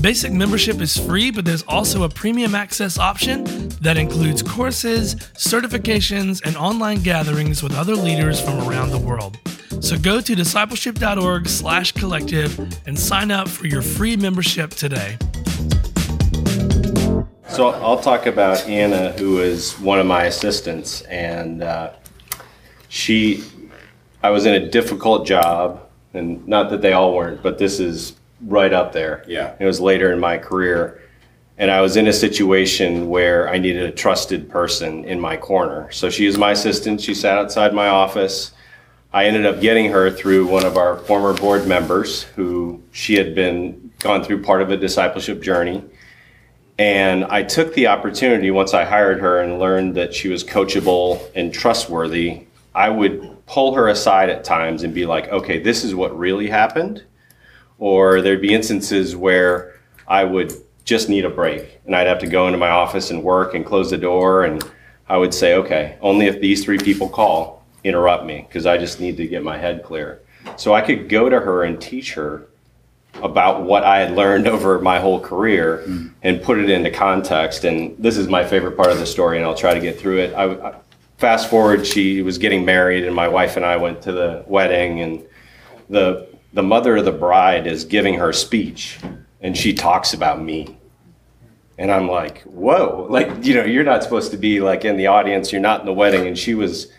[0.00, 3.44] Basic membership is free, but there's also a premium access option
[3.80, 9.38] that includes courses, certifications, and online gatherings with other leaders from around the world.
[9.80, 15.18] So go to discipleship.org slash collective and sign up for your free membership today.
[17.48, 21.92] So I'll talk about Anna, who is one of my assistants, and uh,
[22.88, 23.42] she,
[24.22, 25.80] I was in a difficult job,
[26.14, 29.24] and not that they all weren't, but this is right up there.
[29.26, 29.54] Yeah.
[29.58, 31.02] It was later in my career,
[31.58, 35.90] and I was in a situation where I needed a trusted person in my corner.
[35.92, 37.00] So she is my assistant.
[37.00, 38.52] She sat outside my office.
[39.12, 43.34] I ended up getting her through one of our former board members, who she had
[43.34, 45.84] been gone through part of a discipleship journey.
[46.78, 51.20] And I took the opportunity once I hired her and learned that she was coachable
[51.34, 52.46] and trustworthy.
[52.74, 56.48] I would pull her aside at times and be like, okay, this is what really
[56.48, 57.02] happened.
[57.80, 60.52] Or there'd be instances where I would
[60.84, 63.66] just need a break and I'd have to go into my office and work and
[63.66, 64.44] close the door.
[64.44, 64.62] And
[65.08, 69.00] I would say, okay, only if these three people call, interrupt me because I just
[69.00, 70.20] need to get my head clear.
[70.56, 72.46] So I could go to her and teach her
[73.14, 76.08] about what I had learned over my whole career mm-hmm.
[76.22, 77.64] and put it into context.
[77.64, 80.18] And this is my favorite part of the story, and I'll try to get through
[80.18, 80.34] it.
[80.34, 80.74] I, I-
[81.18, 85.00] fast forward, she was getting married, and my wife and I went to the wedding,
[85.00, 85.22] and
[85.90, 88.98] the the mother of the bride is giving her speech,
[89.40, 90.76] and she talks about me.
[91.78, 95.06] And I'm like, whoa, like, you know, you're not supposed to be like in the
[95.06, 96.26] audience, you're not in the wedding.
[96.26, 96.92] And she was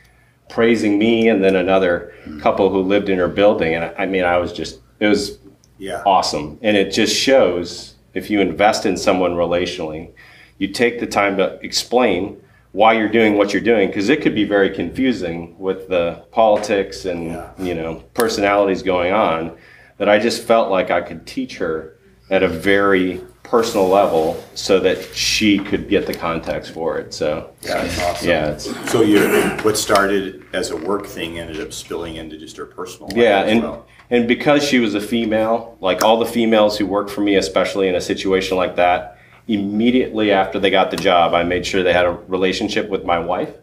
[0.50, 3.76] praising me and then another couple who lived in her building.
[3.76, 5.38] And I, I mean, I was just, it was
[5.78, 6.02] Yeah.
[6.06, 6.58] awesome.
[6.64, 10.10] And it just shows if you invest in someone relationally,
[10.58, 12.42] you take the time to explain
[12.74, 17.06] why you're doing what you're doing because it could be very confusing with the politics
[17.06, 17.50] and Yeah.
[17.60, 19.58] you know personalities going on
[19.98, 21.98] that I just felt like I could teach her
[22.30, 27.14] at a very personal level so that she could get the context for it.
[27.14, 28.30] So Yeah, that's awesome.
[28.30, 29.20] yeah, it's So you,
[29.64, 33.42] what started as a work thing ended up spilling into just her personal life Yeah,
[33.42, 33.86] as and well.
[34.10, 37.90] and because she was a female, like all the females who worked for me, especially
[37.90, 41.94] in a situation like that, immediately after they got the job, I made sure they
[41.94, 43.54] had a relationship with my wife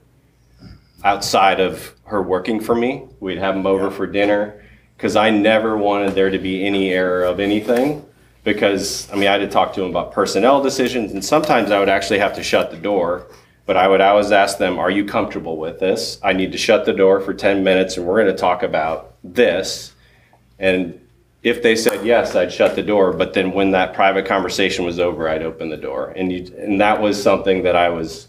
[1.05, 3.05] outside of her working for me.
[3.21, 3.91] We'd have them over Yeah.
[3.91, 4.63] for dinner
[4.97, 8.05] because I never wanted there to be any error of anything.
[8.45, 11.79] Because I mean, I had to talk to them about personnel decisions, and sometimes I
[11.79, 13.27] would actually have to shut the door.
[13.67, 16.19] But I would always ask them, "Are you comfortable with this?
[16.23, 19.13] I need to shut the door for ten minutes, and we're going to talk about
[19.23, 19.93] this."
[20.59, 20.99] And
[21.43, 23.13] if they said yes, I'd shut the door.
[23.13, 26.13] But then when that private conversation was over, I'd open the door.
[26.17, 28.29] And you, and that was something that I was,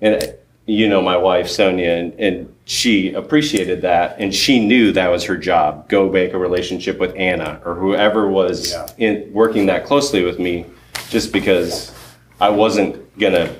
[0.00, 0.34] and
[0.66, 5.24] you know, my wife Sonia, and, and she appreciated that, and she knew that was
[5.24, 5.88] her job.
[5.88, 8.86] Go make a relationship with Anna or whoever was Yeah.
[8.98, 10.66] in working that closely with me,
[11.08, 11.94] just because
[12.40, 13.54] I wasn't gonna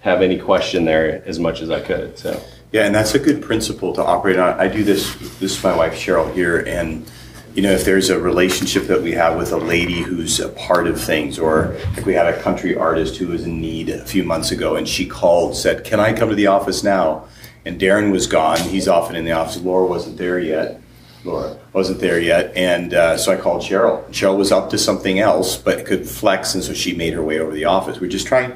[0.00, 2.18] have any question there as much as I could.
[2.18, 2.40] So.
[2.72, 4.58] Yeah, and that's a good principle to operate on.
[4.58, 5.14] I do this.
[5.38, 7.06] This is my wife Cheryl here, and
[7.54, 10.88] you know, if there's a relationship that we have with a lady who's a part
[10.88, 14.24] of things, or like we had a country artist who was in need a few
[14.24, 17.26] months ago, and she called, said, "Can I come to the office now?"
[17.64, 19.60] And Darren was gone; he's often in the office.
[19.60, 20.80] Laura wasn't there yet.
[21.22, 24.04] Laura wasn't there yet, and uh, so I called Cheryl.
[24.08, 27.38] Cheryl was up to something else, but could flex, and so she made her way
[27.38, 28.00] over the office.
[28.00, 28.52] We're just trying,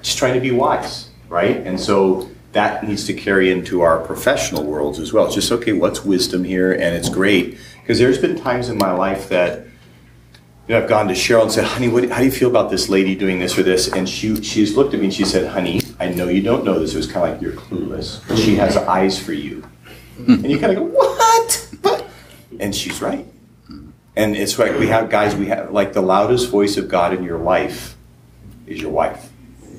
[0.00, 1.58] just trying to be wise, right?
[1.58, 5.26] And so that needs to carry into our professional worlds as well.
[5.26, 6.72] It's just okay, what's wisdom here?
[6.72, 7.58] And it's great
[7.88, 9.60] because there's been times in my life that
[10.66, 12.70] you know I've gone to Cheryl and said, "Honey, what, how do you feel about
[12.70, 15.48] this lady doing this or this?" And she she's looked at me and she said,
[15.48, 16.92] "Honey, I know you don't know this.
[16.92, 18.20] It was kind of like you're clueless.
[18.28, 19.66] But she has eyes for you."
[20.18, 22.06] And you kind of go, "What?" But
[22.60, 23.26] and she's right.
[24.16, 25.34] And it's like we have guys.
[25.34, 27.96] We have like the loudest voice of God in your life
[28.66, 29.32] is your wife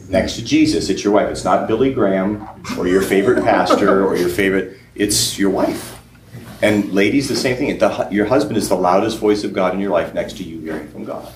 [0.09, 1.29] next to Jesus, it's your wife.
[1.29, 2.47] It's not Billy Graham
[2.79, 4.79] or your favorite pastor or your favorite.
[4.95, 5.98] It's your wife.
[6.61, 7.77] And ladies, the same thing.
[7.77, 10.59] The, your husband is the loudest voice of God in your life next to you
[10.59, 11.31] hearing from God.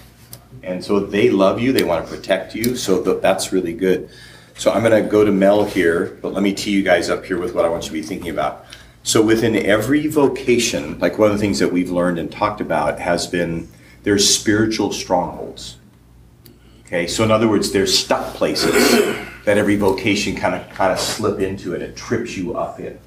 [0.63, 1.71] And so they love you.
[1.71, 2.75] They want to protect you.
[2.75, 4.09] So th- that's really good.
[4.55, 7.25] So I'm going to go to Mel here, but let me tee you guys up
[7.25, 8.65] here with what I want you to be thinking about.
[9.03, 12.99] So within every vocation, like one of the things that we've learned and talked about
[12.99, 13.67] has been
[14.03, 15.77] there's spiritual strongholds.
[16.85, 18.73] Okay, so in other words, there's stuck places
[19.45, 22.99] that every vocation kind of kind of slip into and it trips you up in.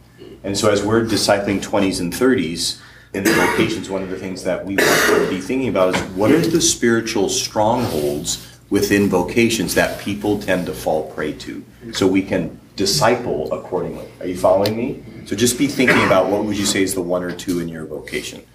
[0.46, 2.80] And so as we're discipling 20s and 30s
[3.12, 6.00] in the vocations, one of the things that we want to be thinking about is
[6.12, 12.06] what are the spiritual strongholds within vocations that people tend to fall prey to so
[12.06, 14.06] we can disciple accordingly.
[14.20, 15.02] Are you following me?
[15.24, 17.68] So just be thinking about what would you say is the one or two in
[17.68, 18.46] your vocation.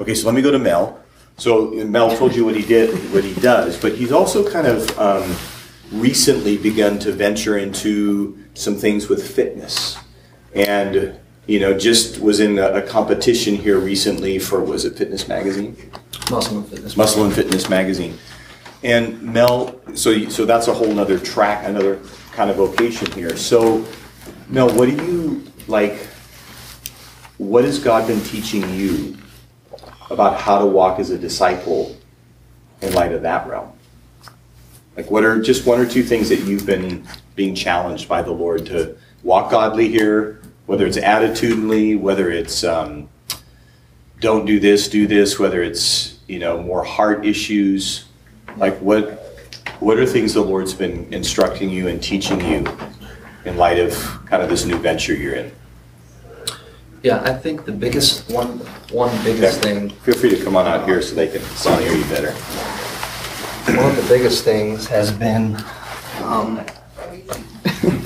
[0.00, 1.00] Okay, so let me go to Mel.
[1.36, 4.98] So Mel told you what he did, what he does, but he's also kind of
[5.00, 5.34] um,
[6.00, 9.98] recently begun to venture into some things with fitness,
[10.54, 11.18] and
[11.50, 15.76] you know, just was in a, a competition here recently for was it Fitness Magazine?
[16.30, 16.96] Muscle and fitness.
[16.96, 18.16] Muscle and Fitness magazine.
[18.84, 21.98] And Mel, so you- so that's a whole nother track, another
[22.34, 23.36] kind of vocation here.
[23.36, 23.84] So,
[24.48, 25.98] Mel, what do you like?
[27.38, 29.16] What has God been teaching you
[30.08, 31.96] about how to walk as a disciple
[32.80, 33.72] in light of that realm?
[34.96, 38.30] Like, what are just one or two things that you've been being challenged by the
[38.30, 40.39] Lord to walk godly here?
[40.70, 43.08] Whether it's attitudinally, whether it's um,
[44.20, 48.04] don't do this, do this, whether it's, you know, more heart issues,
[48.56, 49.36] like what,
[49.80, 52.64] what are things the Lord's been instructing you and teaching you
[53.44, 53.94] in light of
[54.26, 55.52] kind of this new venture you're in?
[57.02, 58.60] Yeah, I think the biggest, one,
[58.92, 59.72] one biggest Yeah.
[59.72, 62.30] thing, Feel free to come on out here so they can sound hear you better.
[63.76, 65.56] one of the biggest things has been,
[66.22, 66.64] um,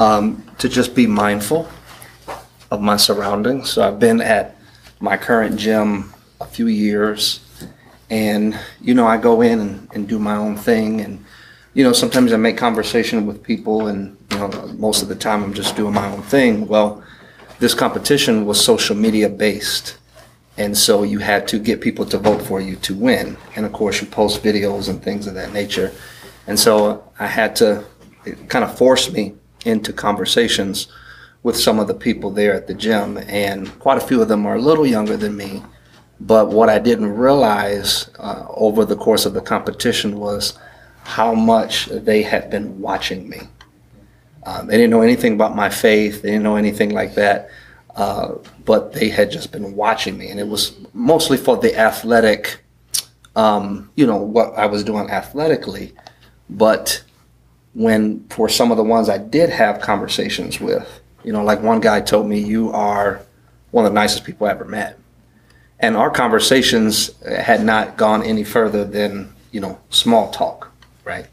[0.00, 1.68] um, to just be mindful
[2.70, 3.70] of my surroundings.
[3.70, 4.56] So I've been at
[4.98, 7.40] my current gym a few years
[8.08, 11.24] and, you know, I go in and, and do my own thing and,
[11.74, 14.48] you know, sometimes I make conversation with people and, you know,
[14.78, 16.66] most of the time I'm just doing my own thing.
[16.66, 17.04] Well,
[17.58, 19.98] this competition was social media based.
[20.56, 23.36] And so you had to get people to vote for you to win.
[23.54, 25.92] And of course, you post videos and things of that nature.
[26.46, 27.84] And so I had to,
[28.24, 29.34] it kind of forced me
[29.64, 30.88] into conversations
[31.42, 33.18] with some of the people there at the gym.
[33.18, 35.62] And quite a few of them are a little younger than me.
[36.20, 40.58] But what I didn't realize uh, over the course of the competition was
[41.02, 43.40] how much they had been watching me.
[44.44, 46.22] Um, they didn't know anything about my faith.
[46.22, 47.50] They didn't know anything like that.
[47.96, 48.34] Uh,
[48.64, 52.64] but they had just been watching me, and it was mostly for the athletic,
[53.34, 55.92] um, you know, what I was doing athletically.
[56.48, 57.02] But
[57.74, 61.80] when for some of the ones I did have conversations with, you know, like one
[61.80, 63.20] guy told me, "You are
[63.70, 64.98] one of the nicest people I ever met,"
[65.78, 70.72] and our conversations had not gone any further than you know small talk,
[71.04, 71.26] right?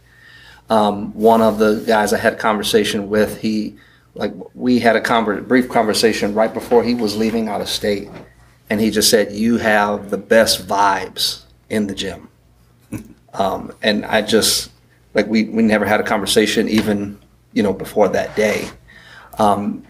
[0.69, 3.75] Um, one of the guys I had a conversation with, he
[4.15, 8.09] like we had a conver- brief conversation right before he was leaving out of state,
[8.69, 12.29] and he just said, "You have the best vibes in the gym,"
[13.33, 14.69] um, and I just
[15.17, 17.19] like we we never had a conversation even
[17.51, 18.69] you know before that day.
[19.39, 19.83] Um,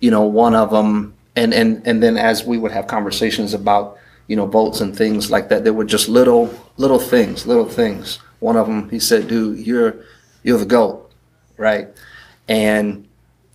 [0.00, 3.96] you know, one of them, and and and then as we would have conversations about
[4.26, 8.18] you know votes and things like that, there were just little little things, little things.
[8.40, 9.94] One of them, he said, "Dude, you're
[10.42, 11.10] you're the goat,"
[11.56, 11.88] right?
[12.48, 13.08] And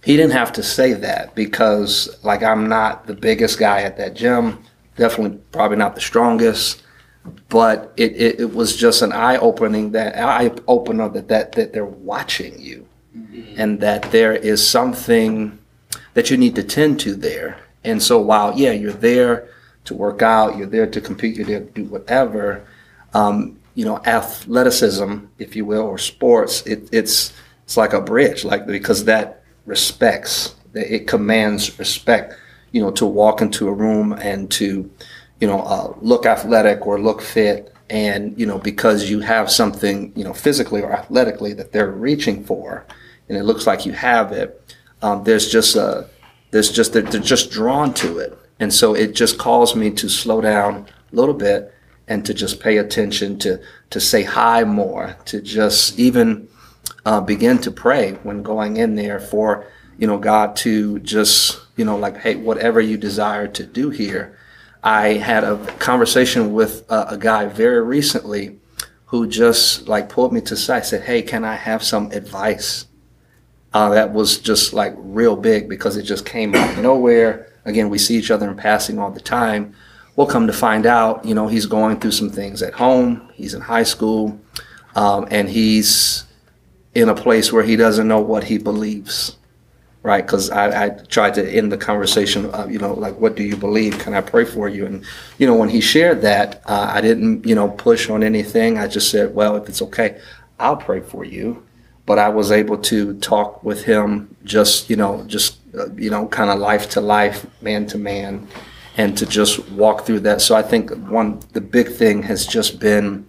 [0.06, 4.16] he didn't have to say that because like I'm not the biggest guy at that
[4.16, 4.58] gym,
[4.96, 6.82] definitely probably not the strongest,
[7.50, 11.74] but it, it, it was just an eye opening that eye opener that, that that
[11.74, 12.88] they're watching you
[13.58, 15.58] and that there is something
[16.14, 17.58] that you need to tend to there.
[17.84, 19.50] And so while yeah, you're there
[19.86, 22.66] to work out, you're there to compete, you're there to do whatever,
[23.14, 28.44] um, you know, athleticism, if you will, or sports, it, it's it's like a bridge,
[28.44, 32.36] like because that respects, that it commands respect,
[32.72, 34.90] you know, to walk into a room and to,
[35.40, 40.12] you know, uh, look athletic or look fit, and you know, because you have something,
[40.16, 42.86] you know, physically or athletically that they're reaching for,
[43.28, 44.76] and it looks like you have it.
[45.02, 46.10] Um, there's just a,
[46.52, 50.10] there's just they're, they're just drawn to it, and so it just calls me to
[50.10, 51.74] slow down a little bit
[52.08, 53.62] and to just pay attention to
[53.92, 56.50] to say hi more, to just even
[57.06, 59.66] uh, begin to pray when going in there for
[59.98, 64.38] you know God to just you know like hey whatever you desire to do here.
[64.84, 68.60] I had a conversation with a, a guy very recently
[69.08, 72.86] who just like pulled me to side said hey can I have some advice?
[73.74, 77.52] Uh, that was just like real big because it just came out of nowhere.
[77.66, 79.76] Again we see each other in passing all the time.
[80.16, 83.30] We'll come to find out, you know, he's going through some things at home.
[83.34, 84.38] He's in high school,
[84.94, 86.26] um, and he's
[86.94, 89.38] in a place where he doesn't know what he believes,
[90.02, 90.26] right?
[90.26, 93.58] Because I, I tried to end the conversation, uh, you know, like, what do you
[93.58, 94.00] believe?
[94.00, 94.86] Can I pray for you?
[94.86, 95.04] And,
[95.38, 98.78] you know, when he shared that, uh, I didn't, you know, push on anything.
[98.78, 100.20] I just said, well, if it's okay,
[100.58, 101.66] I'll pray for you.
[102.06, 106.28] But I was able to talk with him just, you know, just, uh, you know,
[106.28, 108.48] kind of life to life, man to man,
[108.98, 110.42] and to just walk through that.
[110.42, 113.26] So I think one, the big thing has just been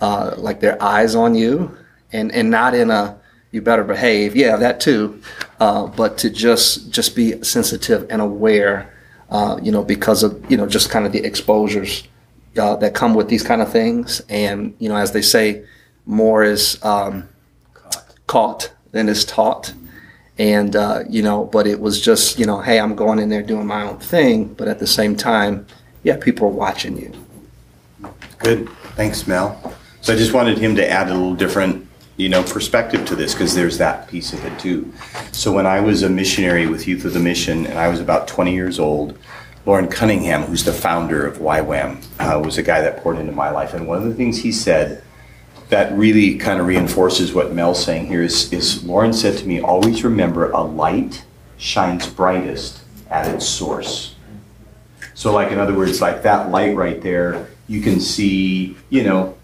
[0.00, 1.76] uh, like their eyes on you
[2.12, 3.18] and, and not in a,
[3.52, 5.22] you better behave, yeah, that too,
[5.60, 8.92] uh, but to just, just be sensitive and aware,
[9.30, 12.04] uh, you know, because of, you know, just kind of the exposures
[12.58, 14.20] uh, that come with these kind of things.
[14.28, 15.64] And, you know, as they say,
[16.04, 17.28] more is um,
[18.26, 19.74] caught than is taught.
[20.38, 23.42] And, uh, you know, but it was just, you know, hey, I'm going in there
[23.42, 24.52] doing my own thing.
[24.54, 25.66] But at the same time,
[26.02, 27.12] yeah, people are watching you.
[28.38, 28.68] Good.
[28.96, 29.74] Thanks, Mel.
[30.02, 31.85] So I just wanted him to add a little different,
[32.16, 34.92] you know, perspective to this because there's that piece of it too.
[35.32, 38.26] So when I was a missionary with Youth With A Mission and I was about
[38.26, 39.18] 20 years old,
[39.66, 43.50] Loren Cunningham, who's the founder of YWAM, uh, was a guy that poured into my
[43.50, 43.74] life.
[43.74, 45.02] And one of the things he said
[45.68, 49.60] that really kind of reinforces what Mel's saying here is, is Loren said to me,
[49.60, 51.24] always remember a light
[51.58, 54.14] shines brightest at its source.
[55.14, 59.35] So, like, in other words, like that light right there, you can see, you know,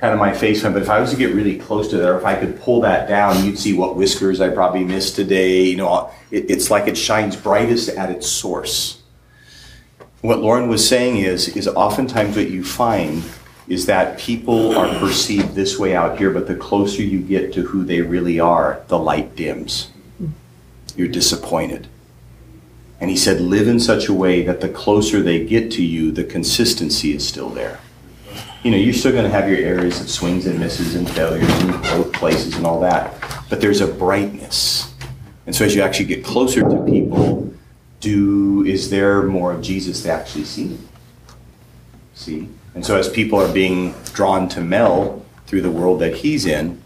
[0.00, 2.16] kind of my face on, but if I was to get really close to there,
[2.16, 5.62] if I could pull that down, you'd see what whiskers I probably missed today.
[5.62, 9.02] You know, it, it's like it shines brightest at its source.
[10.20, 13.24] What Loren was saying is, is oftentimes what you find
[13.66, 17.62] is that people are perceived this way out here, but the closer you get to
[17.62, 19.90] who they really are, the light dims.
[20.96, 21.86] You're disappointed.
[23.00, 26.10] And he said, live in such a way that the closer they get to you,
[26.10, 27.78] the consistency is still there.
[28.62, 31.48] You know, you're still going to have your areas of swings and misses and failures
[31.62, 33.14] in both places and all that,
[33.48, 34.92] but there's a brightness.
[35.46, 37.54] And so as you actually get closer to people,
[38.00, 40.78] do is there more of Jesus they actually see?
[42.14, 42.48] See?
[42.74, 46.82] And so as people are being drawn to Mel through the world that he's in,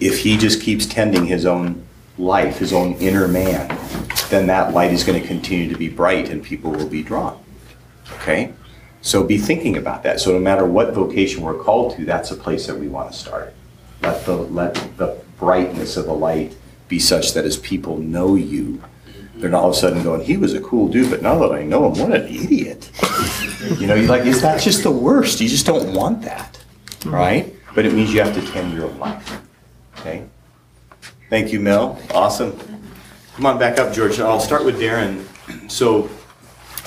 [0.00, 1.84] if he just keeps tending his own
[2.18, 3.68] life, his own inner man,
[4.30, 7.42] then that light is going to continue to be bright and people will be drawn.
[8.14, 8.52] Okay?
[9.04, 10.18] So be thinking about that.
[10.18, 13.16] So no matter what vocation we're called to, that's a place that we want to
[13.16, 13.54] start.
[14.00, 16.56] Let the let the brightness of the light
[16.88, 18.82] be such that as people know you,
[19.34, 21.52] they're not all of a sudden going, he was a cool dude, but now that
[21.52, 22.90] I know him, what an idiot.
[23.78, 25.38] you know, you're like, is that just the worst?
[25.38, 26.58] You just don't want that.
[27.00, 27.14] Mm-hmm.
[27.14, 27.54] Right?
[27.74, 29.42] But it means you have to tend your life.
[29.98, 30.24] Okay?
[31.28, 32.00] Thank you, Mel.
[32.14, 32.58] Awesome.
[33.36, 34.18] Come on back up, George.
[34.18, 35.26] I'll start with Darren.
[35.70, 36.08] So,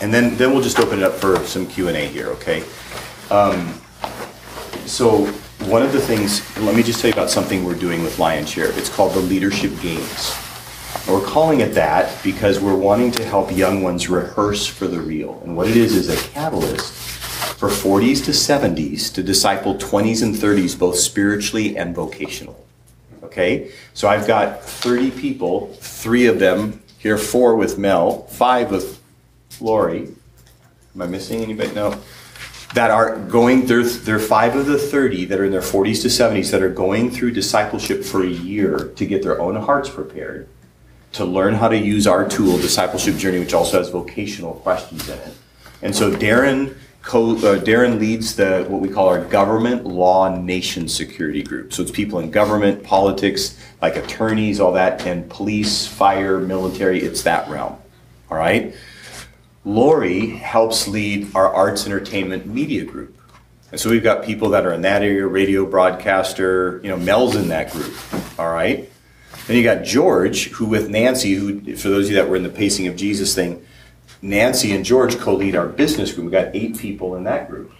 [0.01, 2.27] and then then we'll just open it up for some Q and A here.
[2.27, 2.63] Okay.
[3.29, 3.73] Um,
[4.85, 5.25] so
[5.65, 8.75] one of the things, let me just tell you about something we're doing with Lionshare.
[8.77, 10.35] It's called the Leadership Games.
[11.07, 15.41] We're calling it that because we're wanting to help young ones rehearse for the real.
[15.43, 16.93] And what it is is a catalyst
[17.57, 22.55] for 40s to 70s to disciple 20s and 30s both spiritually and vocationally.
[23.23, 23.71] Okay?
[23.93, 28.96] So I've got 30 people, three of them here, four with Mel, five with
[29.61, 30.07] Laurie.
[30.95, 31.73] Am I missing anybody?
[31.73, 31.99] No.
[32.73, 33.81] That are going there
[34.15, 37.09] are five of the 30 that are in their 40s to 70s that are going
[37.09, 40.49] through discipleship for a year to get their own hearts prepared,
[41.13, 45.17] to learn how to use our tool, Discipleship Journey, which also has vocational questions in
[45.17, 45.33] it.
[45.81, 46.75] And so Darren
[47.07, 51.73] co, uh, Darren leads the what we call our government law nation security group.
[51.73, 57.01] So it's people in government, politics, like attorneys, all that, and police, fire, military.
[57.01, 57.77] It's that realm.
[58.29, 58.75] All right.
[59.67, 63.19] Laurie helps lead our arts entertainment media group.
[63.69, 67.35] And so we've got people that are in that area, radio broadcaster, you know, Mel's
[67.35, 67.93] in that group.
[68.39, 68.89] All right.
[69.45, 72.43] Then you got George, who with Nancy, who for those of you that were in
[72.43, 73.61] the pacing of Jesus thing,
[74.21, 76.23] Nancy and George co-lead our business group.
[76.23, 77.73] We've got eight people in that group.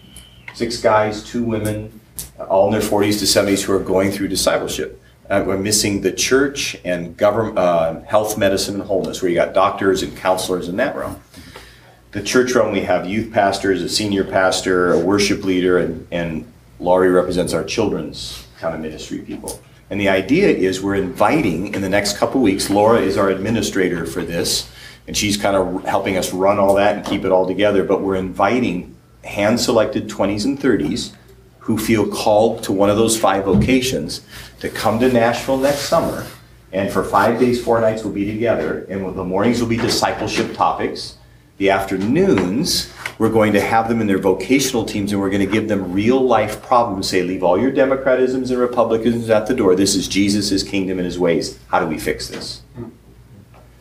[0.56, 2.02] Six guys, two women,
[2.38, 5.02] all in their 40s to 70s who are going through discipleship.
[5.30, 9.54] Uh, we're missing the church and government, uh, health, medicine, and wholeness, where you got
[9.54, 11.22] doctors and counselors in that realm.
[12.12, 16.52] The church realm, we have youth pastors, a senior pastor, a worship leader, and, and
[16.80, 19.60] Laurie represents our children's kind of ministry people.
[19.90, 24.06] And the idea is we're inviting in the next couple weeks, Laura is our administrator
[24.06, 24.70] for this,
[25.06, 27.84] and she's kind of helping us run all that and keep it all together.
[27.84, 31.14] But we're inviting hand selected 20s and 30s
[31.60, 34.22] who feel called to one of those five vocations
[34.62, 36.26] to come to Nashville next summer.
[36.72, 38.86] And for five days, four nights, we'll be together.
[38.90, 41.18] And the mornings will be discipleship topics.
[41.58, 45.52] The afternoons, we're going to have them in their vocational teams and we're going to
[45.52, 47.10] give them real life problems.
[47.10, 49.76] Say, leave all your democratisms and republicanisms at the door.
[49.76, 51.58] This is Jesus, his kingdom, and his ways.
[51.70, 52.62] How do we fix this?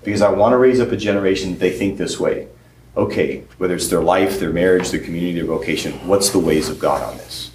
[0.04, 2.48] Because I want to raise up a generation that they think this way.
[2.96, 6.78] Okay, whether it's their life, their marriage, their community, their vocation, what's the ways of
[6.78, 7.50] God on this?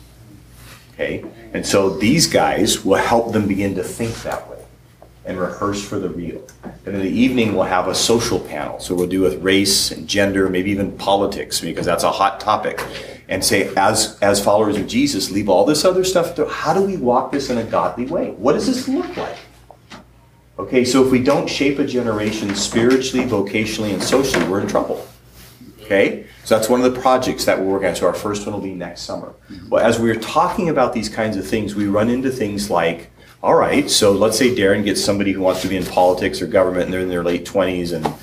[0.93, 1.25] Okay?
[1.53, 4.50] And so these guys will help them begin to think that way
[5.25, 6.45] and rehearse for the real.
[6.85, 8.79] And in the evening, we'll have a social panel.
[8.79, 12.81] So we'll do with race and gender, maybe even politics, because that's a hot topic.
[13.29, 16.37] And say, as, as followers of Jesus, leave all this other stuff.
[16.49, 18.31] How do we walk this in a godly way?
[18.31, 19.37] What does this look like?
[20.59, 25.07] Okay, so if we don't shape a generation spiritually, vocationally, and socially, we're in trouble.
[25.81, 26.25] Okay?
[26.43, 27.95] So that's one of the projects that we're working on.
[27.95, 29.33] So our first one will be next summer.
[29.69, 33.11] Well, as we're talking about these kinds of things, we run into things like,
[33.43, 36.47] all right, so let's say Darren gets somebody who wants to be in politics or
[36.47, 38.13] government and they're in their late 20s and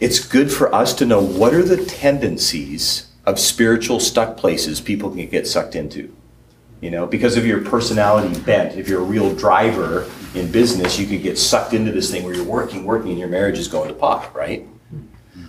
[0.00, 5.10] it's good for us to know what are the tendencies of spiritual stuck places people
[5.10, 6.14] can get sucked into.
[6.80, 11.06] You know, because of your personality bent, if you're a real driver in business, you
[11.06, 13.88] could get sucked into this thing where you're working, working, and your marriage is going
[13.88, 14.66] to pot, right?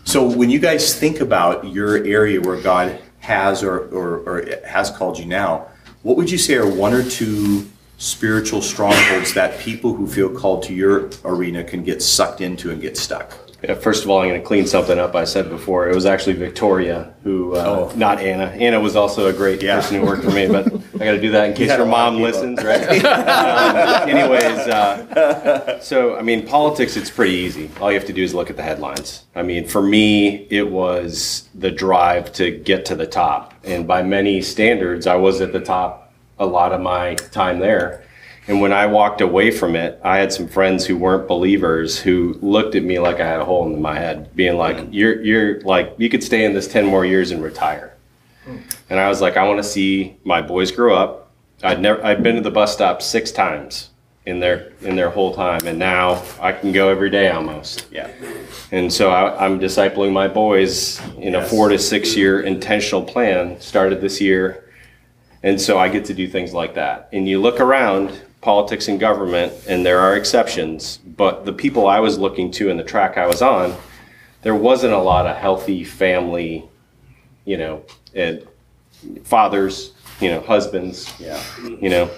[0.03, 4.91] So when you guys think about your area where God has or, or, or has
[4.91, 5.68] called you now,
[6.03, 7.70] what would you say are one or two
[8.02, 12.82] spiritual strongholds that people who feel called to your arena can get sucked into and
[12.82, 13.38] get stuck?
[13.64, 15.14] Yeah, first of all, I'm going to clean something up.
[15.14, 17.60] I said before it was actually Victoria who, uh,
[17.91, 17.95] Oh.
[17.95, 18.45] not Anna.
[18.45, 19.76] Anna was also a great Yeah.
[19.76, 21.86] person who worked for me, but I got to do that in case had her
[21.86, 23.06] a lot of mom listens, right?
[23.06, 26.97] um, anyways, uh, so I mean, politics.
[26.97, 27.70] It's pretty easy.
[27.80, 29.26] All you have to do is look at the headlines.
[29.36, 34.02] I mean, for me, it was the drive to get to the top, and by
[34.02, 36.01] many standards, I was at the top
[36.40, 38.04] a lot of my time there.
[38.48, 42.38] And when I walked away from it, I had some friends who weren't believers who
[42.42, 44.90] looked at me like I had a hole in my head, being like, mm.
[44.92, 47.96] "You're you're like you could stay in this ten more years and retire."
[48.48, 48.62] Mm.
[48.90, 51.32] And I was like, "I want to see my boys grow up."
[51.64, 53.92] I'd never I'd been to the bus stop six times
[54.26, 57.86] in their in their whole time, and now I can go every day almost.
[57.92, 58.10] Yeah.
[58.72, 63.60] And so I, I'm discipling my boys in a four to six year intentional plan.
[63.60, 64.64] Started this year,
[65.44, 67.10] and so I get to do things like that.
[67.14, 72.00] And you look around politics and government, and there are exceptions, but the people I
[72.00, 73.76] was looking to and the track I was on,
[74.42, 76.68] there wasn't a lot of healthy family,
[77.46, 77.84] you know,
[78.16, 78.44] and
[79.24, 81.39] fathers, you know, husbands, Yeah.
[81.80, 82.10] you know,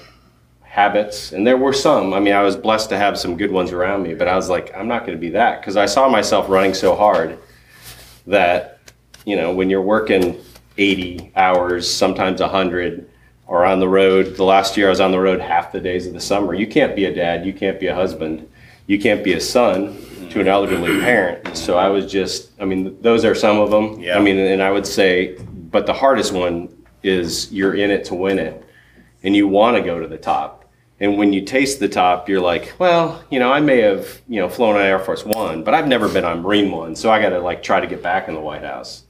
[0.61, 1.33] habits.
[1.33, 2.13] And there were some.
[2.13, 4.49] I mean, I was blessed to have some good ones around me, but I was
[4.49, 7.37] like, I'm not going to be that because I saw myself running so hard
[8.27, 8.79] that,
[9.25, 10.39] you know, when you're working
[10.77, 13.09] 80 hours, sometimes 100,
[13.47, 16.07] or on the road, the last year I was on the road half the days
[16.07, 18.49] of the summer, you can't be a dad, you can't be a husband,
[18.87, 19.97] you can't be a son
[20.29, 21.55] to an elderly parent.
[21.55, 23.99] So I was just, I mean, those are some of them.
[23.99, 24.17] Yeah.
[24.17, 25.37] I mean, and I would say,
[25.71, 28.63] but the hardest one is you're in it to win it
[29.23, 30.65] and you want to go to the top.
[30.99, 34.39] And when you taste the top, you're like, well, you know, I may have, you
[34.39, 37.21] know, flown on Air Force One, but I've never been on Marine One, so I
[37.21, 39.03] got to like try to get back in the White House.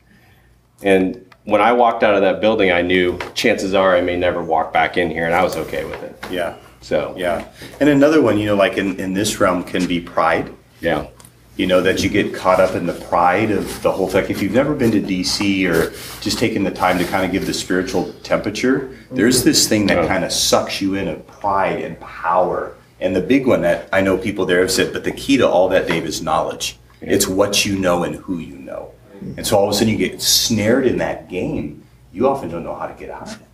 [0.82, 4.42] And when I walked out of that building, I knew chances are I may never
[4.44, 6.16] walk back in here, and I was okay with it.
[6.32, 6.56] Yeah.
[6.82, 7.46] So Yeah.
[7.80, 10.52] And another one, you know, like in, in this realm can be pride.
[10.82, 11.08] yeah,
[11.56, 14.26] You know, that you get caught up in the pride of the whole thing.
[14.30, 15.92] If you've never been to DC or
[16.22, 19.98] just taken the time to kind of give the spiritual temperature, there's this thing that
[19.98, 20.08] Yeah.
[20.08, 22.74] kind of sucks you in of pride and power.
[23.00, 25.48] And the big one that I know people there have said, but the key to
[25.48, 26.78] all that, Dave, is knowledge.
[27.02, 28.92] It's what you know and who you know.
[29.38, 31.84] And so all of a sudden you get snared in that game.
[32.12, 33.48] You often don't know how to get out of it.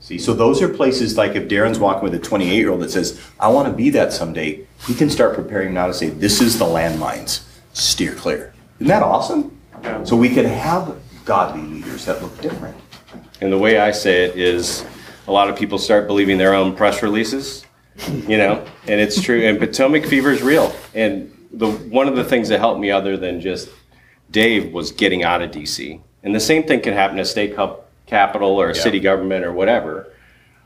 [0.00, 2.90] See, so those are places like if Darren's walking with a 28 year old that
[2.90, 6.40] says, I want to be that someday, he can start preparing now to say, This
[6.40, 8.52] is the landmines, steer clear.
[8.80, 9.56] Isn't that awesome?
[10.04, 12.76] So we can have godly leaders that look different.
[13.40, 14.84] and the way I say it is,
[15.28, 17.64] a lot of people start believing their own press releases,
[18.26, 19.46] you know, and it's true.
[19.46, 20.74] And Potomac fever is real.
[20.94, 23.68] And the one of the things that helped me, other than just
[24.32, 26.00] Dave, was getting out of DC.
[26.24, 28.82] And the same thing can happen to state cup capital or a Yeah.
[28.82, 30.08] city government or whatever.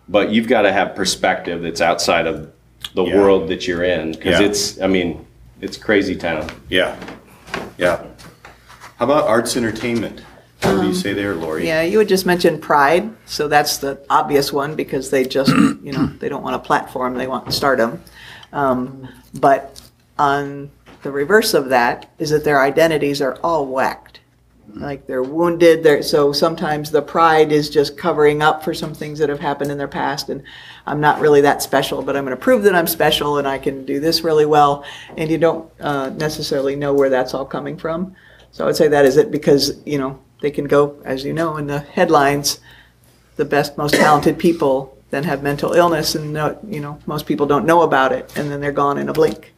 [0.09, 2.51] But you've got to have perspective that's outside of
[2.95, 3.17] the Yeah.
[3.17, 4.47] world that you're in because Yeah.
[4.47, 5.27] it's, I mean,
[5.61, 6.49] it's crazy town.
[6.69, 6.95] Yeah.
[7.79, 8.01] Yeah.
[8.97, 10.23] How about arts entertainment?
[10.63, 11.67] What do you say there, Laurie?
[11.67, 15.93] Yeah, you had just mentioned pride, so that's the obvious one because they just, you
[15.93, 18.01] know, they don't want a platform, they want stardom.
[18.53, 19.81] Um, but
[20.19, 20.71] on
[21.07, 24.19] the reverse of that is that their identities are all whacked.
[24.75, 29.21] Like they're wounded, they're, so sometimes the pride is just covering up for some things
[29.21, 30.43] that have happened in their past and
[30.85, 33.57] I'm not really that special, but I'm going to prove that I'm special and I
[33.57, 34.85] can do this really well.
[35.17, 38.17] And you don't uh, necessarily know where that's all coming from.
[38.51, 41.33] So I would say that is it because, you know, they can go, as you
[41.33, 42.59] know, in the headlines,
[43.37, 47.47] the best, most talented people then have mental illness and, no, you know, most people
[47.47, 49.53] don't know about it and then they're gone in a blink.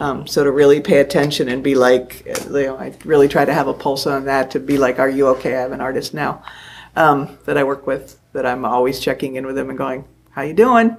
[0.00, 3.54] Um, so to really pay attention and be like, you know, I really try to
[3.54, 5.56] have a pulse on that to be like, are you okay?
[5.56, 6.42] I have an artist now
[6.96, 10.42] um, that I work with that I'm always checking in with them and going, how
[10.42, 10.96] you doing?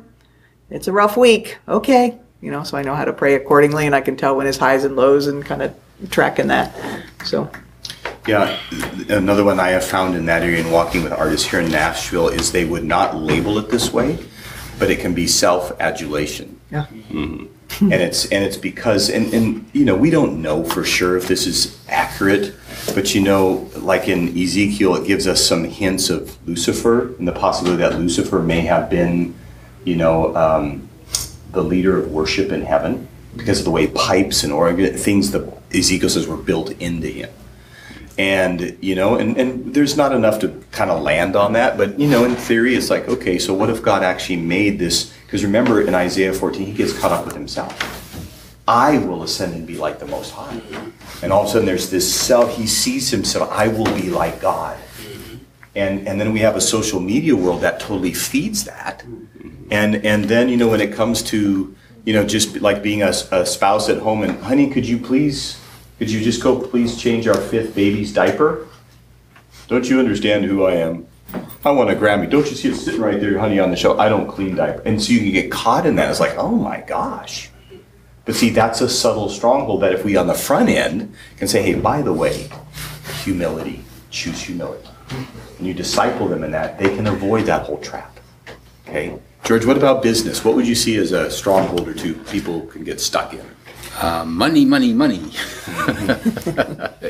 [0.69, 1.57] It's a rough week.
[1.67, 2.17] Okay.
[2.41, 4.57] You know, so I know how to pray accordingly and I can tell when his
[4.57, 5.75] highs and lows and kind of
[6.09, 6.75] tracking that.
[7.25, 7.49] So
[8.27, 8.57] Yeah,
[9.09, 12.29] another one I have found in that area in walking with artists here in Nashville
[12.29, 14.17] is they would not label it this way,
[14.79, 16.59] but it can be self-adulation.
[16.71, 16.85] yeah.
[17.81, 21.27] And it's and it's because and, and you know we don't know for sure if
[21.27, 22.53] this is accurate
[22.93, 27.31] but you know like in ezekiel it gives us some hints of lucifer and the
[27.31, 29.33] possibility that lucifer may have been
[29.83, 30.87] you know um,
[31.51, 35.45] the leader of worship in heaven because of the way pipes and organ things that
[35.73, 37.29] ezekiel says were built into him
[38.17, 41.99] and you know and, and there's not enough to kind of land on that but
[41.99, 45.13] you know in theory it's like okay so what if god actually made this?
[45.25, 47.73] Because remember in isaiah 14 he gets caught up with himself.
[48.67, 50.59] I will ascend and be like the most high.
[51.21, 54.39] And all of a sudden there's this self he sees himself i will be like
[54.39, 54.77] god.
[54.77, 55.35] Mm-hmm.
[55.75, 59.03] And and then we have a social media world that totally feeds that.
[59.71, 63.13] And and then you know when it comes to you know just like being a,
[63.31, 65.59] a spouse at home and honey could you please
[65.97, 68.67] could you just go please change our fifth baby's diaper?
[69.67, 71.07] Don't you understand who i am?
[71.63, 72.29] I want a grammy.
[72.29, 73.99] Don't you see it sitting right there honey on the shelf?
[73.99, 74.81] I don't clean diaper.
[74.85, 76.09] And so you can get caught in that.
[76.09, 77.49] It's like oh my gosh.
[78.25, 81.61] But see that's a subtle stronghold that if we on the front end can say
[81.61, 82.49] hey by the way
[83.23, 84.89] humility choose humility.
[85.57, 88.15] And you disciple them in that they can avoid that whole trap
[88.95, 89.17] okay?
[89.43, 90.43] George what about business?
[90.43, 93.45] What would you see as a stronghold or two people can get stuck in
[94.01, 95.17] Uh, money, money, money.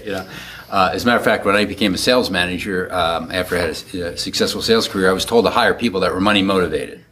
[0.05, 0.27] you know,
[0.69, 3.61] uh, as a matter of fact, when I became a sales manager um, after I
[3.61, 6.43] had a, a successful sales career, I was told to hire people that were money
[6.43, 7.03] motivated.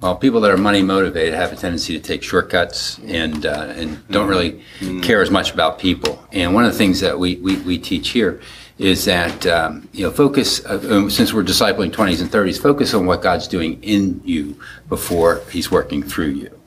[0.00, 4.08] Well, people that are money motivated have a tendency to take shortcuts and uh, and
[4.08, 4.62] don't really
[5.02, 6.24] care as much about people.
[6.32, 8.40] And one of the things that we, we, we teach here
[8.78, 12.94] is that um, you know focus uh, um, since we're discipling 20s and 30s, focus
[12.94, 14.58] on what God's doing in you
[14.88, 16.60] before He's working through you.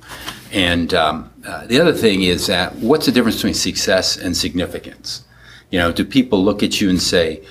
[0.51, 5.26] And um, uh, the other thing is that what's the difference between success and significance?
[5.72, 7.44] You know, do people look at you and say,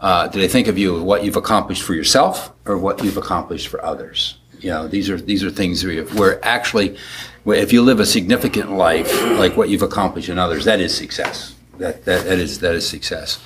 [0.00, 3.16] uh, do they think of you as what you've accomplished for yourself or what you've
[3.16, 4.38] accomplished for others?
[4.60, 6.96] You know, these are these are things where, where actually,
[7.44, 10.96] where if you live a significant life like what you've accomplished in others, that is
[10.96, 11.54] success.
[11.78, 13.40] That that, that is that is success.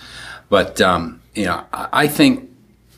[0.49, 2.51] But um, you know, I, I think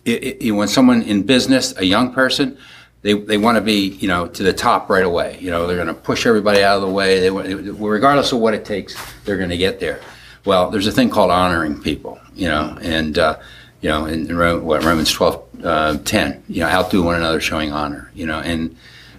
[0.04, 2.56] it, it, when someone in business, a young person,
[3.04, 5.36] they, they want to be, you know, to the top right away.
[5.38, 7.20] You know, they're going to push everybody out of the way.
[7.20, 10.00] They, regardless of what it takes, they're going to get there.
[10.46, 13.38] Well, there's a thing called honoring people, you know, and, uh,
[13.82, 17.42] you know, in, in Ro- what, Romans 12, uh, 10, you know, outdo one another
[17.42, 18.74] showing honor, you know, and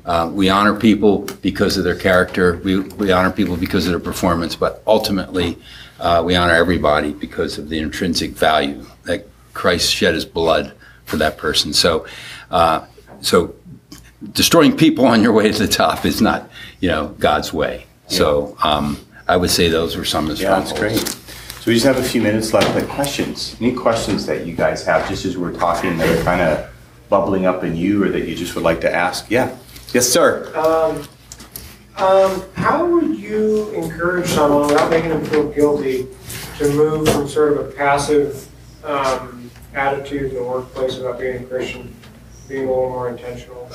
[0.06, 2.58] uh, we honor people because of their character.
[2.64, 5.60] We, we honor people because of their performance, but ultimately,
[6.00, 10.74] uh, we honor everybody because of the intrinsic value that Christ shed his blood
[11.06, 11.72] for that person.
[11.72, 12.08] So,
[12.50, 12.86] uh,
[13.22, 13.56] so
[14.34, 16.50] destroying people on your way to the top is not,
[16.80, 17.86] you know, God's way.
[18.08, 20.98] So um, I would say those were some of the Yeah, that's great.
[20.98, 22.76] So we just have a few minutes left.
[22.76, 23.56] Like questions?
[23.60, 26.70] Any questions that you guys have, just as we're talking, that are kind of
[27.10, 29.32] bubbling up in you, or that you just would like to ask?
[29.32, 29.56] Yeah.
[29.92, 30.52] Yes, sir.
[30.56, 31.08] Um,
[31.98, 36.08] um, how would you encourage someone without making them feel guilty
[36.58, 38.48] to move from sort of a passive
[38.84, 41.96] um, attitude in the workplace about being a Christian,
[42.48, 43.70] being a little more intentional,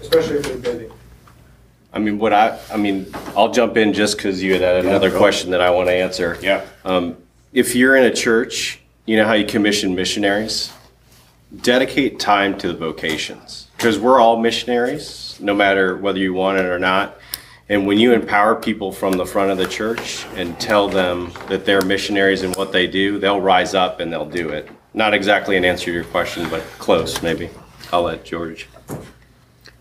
[0.00, 0.90] especially if they're busy?
[1.92, 5.10] I mean, what I, I mean, I'll jump in just because you had had another
[5.10, 5.18] go.
[5.18, 6.38] question that I want to answer.
[6.42, 6.66] Yeah.
[6.84, 7.16] Um,
[7.52, 10.72] if you're in a church, you know how you commission missionaries?
[11.62, 16.66] Dedicate time to the vocations because we're all missionaries, no matter whether you want it
[16.66, 17.16] or not.
[17.68, 21.64] And when you empower people from the front of the church and tell them that
[21.64, 24.68] they're missionaries in what they do, they'll rise up and they'll do it.
[24.94, 27.50] Not exactly an answer to your question, but close, maybe.
[27.92, 28.68] I'll let George.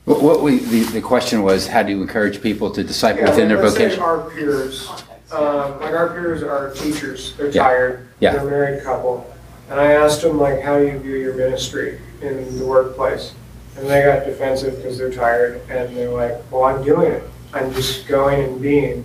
[0.06, 3.48] What, what we, the, the question was, how do you encourage people to disciple within
[3.48, 4.04] their let's say vocation?
[4.04, 4.88] our peers,
[5.32, 7.64] um, like our peers are teachers, they're Yeah.
[7.64, 8.34] tired, Yeah.
[8.34, 9.26] they're a married couple.
[9.70, 13.34] And I asked them like, how do you view your ministry in the workplace?
[13.78, 17.24] And they got defensive because they're tired and they're like, well, I'm doing it.
[17.52, 19.04] I'm just going and being.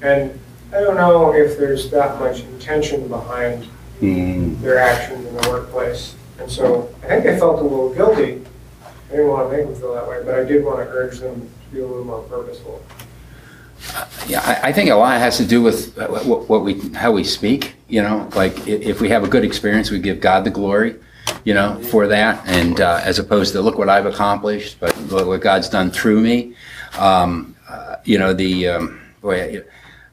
[0.00, 0.40] And
[0.72, 3.66] I don't know if there's that much intention behind
[4.00, 6.14] Mm, their actions in the workplace.
[6.38, 8.40] And so I think they felt a little guilty.
[9.10, 11.18] I didn't want to make them feel that way, but I did want to urge
[11.18, 12.80] them to be a little more purposeful.
[14.28, 17.74] Yeah, I, think a lot has to do with what, what we, how we speak.
[17.88, 20.96] You know, like if we have a good experience, we give God the glory.
[21.44, 25.26] You know, for that, and uh, as opposed to look what I've accomplished, but look
[25.26, 26.54] what God's done through me.
[26.98, 29.64] Um, uh, you know, the um, boy,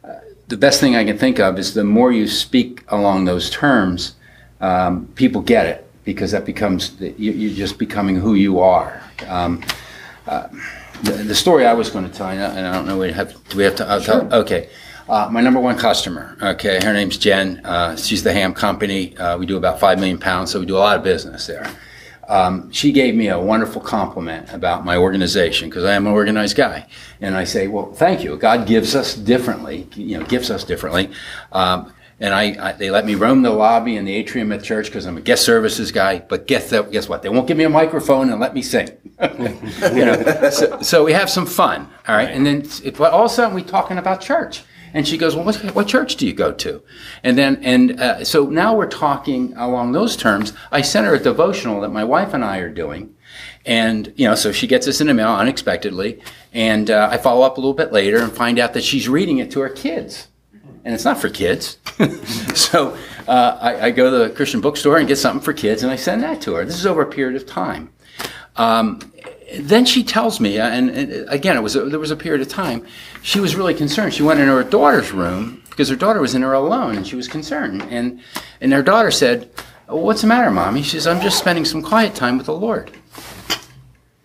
[0.04, 0.14] uh,
[0.48, 4.16] the best thing I can think of is the more you speak along those terms,
[4.62, 9.04] um, people get it because that becomes you, you're just becoming who you are.
[9.28, 9.62] Um,
[10.26, 10.48] uh,
[11.04, 13.34] the, the story I was going to tell you, and I don't know, we have,
[13.50, 13.86] do we have to?
[13.86, 14.70] I'll tell- Okay.
[15.10, 17.62] Uh, my number one customer, okay, her name's Jen.
[17.66, 19.18] Uh, she's the ham company.
[19.18, 21.70] Uh, we do about five million pounds, so we do a lot of business there.
[22.30, 26.56] Um, she gave me a wonderful compliment about my organization because I am an organized
[26.58, 26.88] guy,
[27.22, 28.36] and I say, "Well, thank you.
[28.36, 31.10] God gives us differently, you know, gives us differently."
[31.54, 34.88] Um, and I, I, they let me roam the lobby and the atrium at church
[34.88, 36.20] because I'm a guest services guy.
[36.20, 37.22] But guess that, guess what?
[37.22, 38.90] They won't give me a microphone and let me sing.
[39.22, 42.30] you know, so, so we have some fun, all right.
[42.30, 42.68] And then,
[43.00, 44.64] all of a sudden, we're talking about church.
[44.94, 46.82] And she goes, "Well, what, what church do you go to?"
[47.24, 50.54] And then, and uh, so now we're talking along those terms.
[50.72, 53.14] I sent her a devotional that my wife and I are doing,
[53.66, 56.22] and you know, so she gets this in the mail unexpectedly,
[56.54, 59.40] and uh, I follow up a little bit later and find out that she's reading
[59.40, 60.30] it to her kids,
[60.88, 61.80] and it's not for kids.
[62.56, 65.92] so uh, I, I go to the Christian bookstore and get something for kids, and
[65.92, 66.64] I send that to her.
[66.64, 67.92] This is over a period of time.
[68.56, 69.02] Um,
[69.60, 72.42] then she tells me, uh, and, and again, it was a, there was a period
[72.42, 72.86] of time.
[73.22, 74.14] She was really concerned.
[74.14, 77.18] She went into her daughter's room because her daughter was in there alone, and she
[77.18, 77.82] was concerned.
[77.90, 78.22] And
[78.62, 79.50] and her daughter said,
[79.90, 82.56] "Oh, "What's the matter, mommy?" She says, "I'm just spending some quiet time with the
[82.56, 82.92] Lord."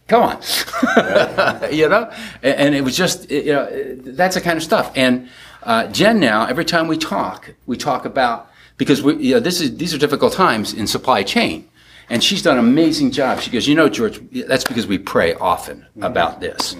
[0.06, 0.40] Come on,
[1.72, 2.12] you know.
[2.42, 4.92] And, and it was just, you know, that's the kind of stuff.
[4.94, 5.28] And
[5.62, 9.60] uh, Jen now, every time we talk, we talk about because we, you know, this
[9.60, 11.68] is these are difficult times in supply chain.
[12.10, 13.40] And she's done an amazing job.
[13.40, 16.76] She goes, you know, George, that's because we pray often about this.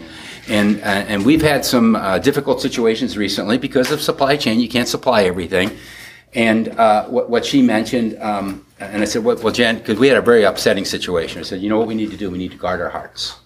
[0.49, 4.61] And, uh, and we've had some uh, difficult situations recently because of supply chain.
[4.61, 5.71] You can't supply everything.
[6.35, 10.09] And uh, what, what she mentioned, um, and I said, well, well Jen, because we
[10.09, 11.39] had a very upsetting situation.
[11.41, 12.29] I said, you know what we need to do?
[12.31, 13.37] We need to guard our hearts.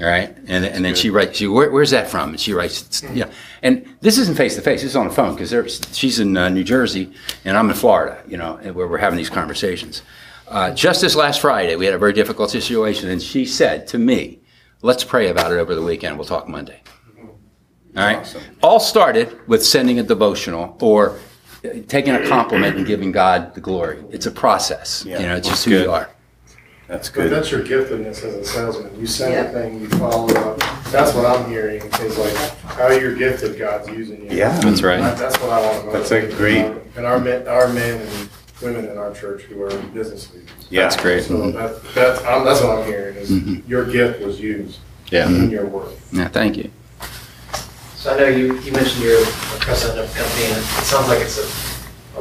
[0.00, 3.04] All right, and and then she writes, she, Where, "Where's that from?" And she writes,
[3.12, 3.30] "Yeah."
[3.62, 6.48] And this isn't face to face; this is on the phone because she's in uh,
[6.48, 7.12] New Jersey
[7.44, 8.20] and I'm in Florida.
[8.26, 10.02] You know, where we're having these conversations.
[10.48, 13.98] Uh, just this last Friday, we had a very difficult situation, and she said to
[13.98, 14.40] me,
[14.82, 16.18] "Let's pray about it over the weekend.
[16.18, 16.82] We'll talk Monday."
[17.96, 18.18] All right.
[18.18, 18.42] Awesome.
[18.62, 21.20] All started with sending a devotional or
[21.64, 24.02] uh, taking a compliment and giving God the glory.
[24.10, 25.04] It's a process.
[25.06, 25.84] Yeah, you know, it's that's just who good.
[25.84, 26.10] you are.
[26.86, 27.32] That's But good.
[27.32, 28.98] that's your giftedness as a salesman.
[29.00, 29.42] You send Yeah.
[29.42, 30.60] a thing, you follow up.
[30.90, 34.36] That's what I'm hearing is like how you're gifted, God's using you.
[34.36, 34.58] Yeah.
[34.60, 35.00] That's right.
[35.00, 35.92] That- That's what I want to know.
[35.92, 38.28] That's a great- And our men, our men and
[38.62, 40.50] women in our church who are business leaders.
[40.70, 40.82] Yeah.
[40.82, 41.24] That's great.
[41.24, 41.56] So mm-hmm.
[41.56, 43.68] that, that's, I'm, that's what I'm hearing is mm-hmm.
[43.68, 44.78] your gift was used
[45.10, 45.26] Yeah.
[45.28, 45.88] in your work.
[46.12, 46.70] Yeah, thank you.
[47.96, 49.26] So I know you, you mentioned you're a
[49.60, 51.73] president of a company, and it sounds like it's a, a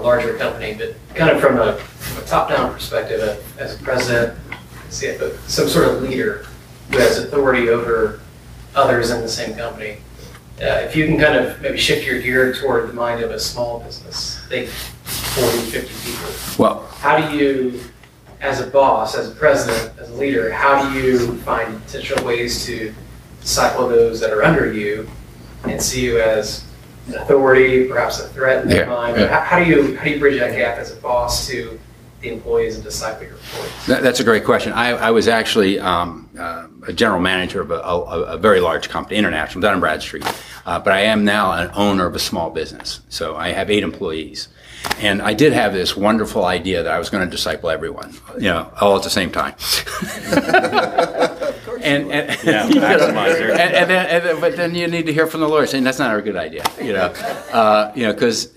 [0.03, 4.37] larger company, but kind of from a, from a top-down perspective, uh, as a president,
[4.89, 6.45] CFO, some sort of leader
[6.91, 8.19] who has authority over
[8.75, 9.97] others in the same company.
[10.61, 13.39] Uh, if you can kind of maybe shift your gear toward the mind of a
[13.39, 16.63] small business, think 40, 50 people.
[16.63, 17.81] Well, How do you,
[18.39, 22.65] as a boss, as a president, as a leader, how do you find intentional ways
[22.65, 22.93] to
[23.41, 25.09] disciple those that are under you
[25.63, 26.65] and see you as
[27.07, 29.17] an authority, perhaps a threat in their Yeah, mind?
[29.19, 29.27] yeah.
[29.27, 31.79] How, how do you how do you bridge that gap as a boss to
[32.21, 33.85] the employees and disciple your employees?
[33.87, 34.71] That, that's a great question.
[34.73, 37.99] I, I was actually um, uh, a general manager of a, a,
[38.35, 40.25] a very large company, international, Dun and Bradstreet.
[40.65, 43.01] Uh, but I am now an owner of a small business.
[43.09, 44.47] So I have eight employees.
[44.99, 48.43] And I did have this wonderful idea that I was going to disciple everyone, you
[48.49, 49.55] know, all at the same time.
[51.83, 53.51] and, and, Yeah, maximizer.
[53.51, 55.83] and, and then, and then, but then you need to hear from the Lord saying
[55.83, 57.07] that's not a good idea, you know,
[57.51, 58.53] uh, you know, because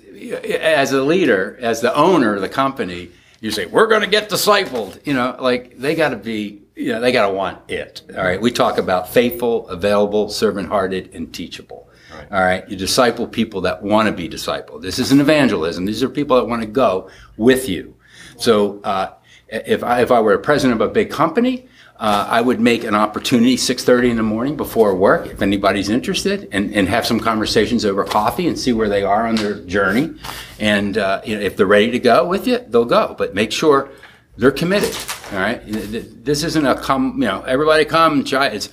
[0.51, 3.11] as a leader, as the owner of the company,
[3.41, 6.93] you say we're going to get discipled, you know, like they got to be, you
[6.93, 8.03] know, they got to want it.
[8.17, 11.89] All right, we talk about faithful, available, servant-hearted, and teachable.
[12.31, 14.81] All right, you disciple people that want to be discipled.
[14.83, 15.85] This isn't evangelism.
[15.85, 17.95] These are people that want to go with you.
[18.37, 19.13] So uh,
[19.49, 21.69] if I if I were a president of a big company,
[21.99, 26.49] uh, I would make an opportunity 6:30 in the morning before work, if anybody's interested,
[26.53, 30.15] and, and have some conversations over coffee and see where they are on their journey.
[30.59, 33.15] And uh, you know, if they're ready to go with you, they'll go.
[33.17, 33.91] But make sure
[34.37, 34.95] they're committed.
[35.33, 37.15] All right, this isn't a come.
[37.15, 38.25] You know, everybody come.
[38.25, 38.49] Try.
[38.49, 38.69] It's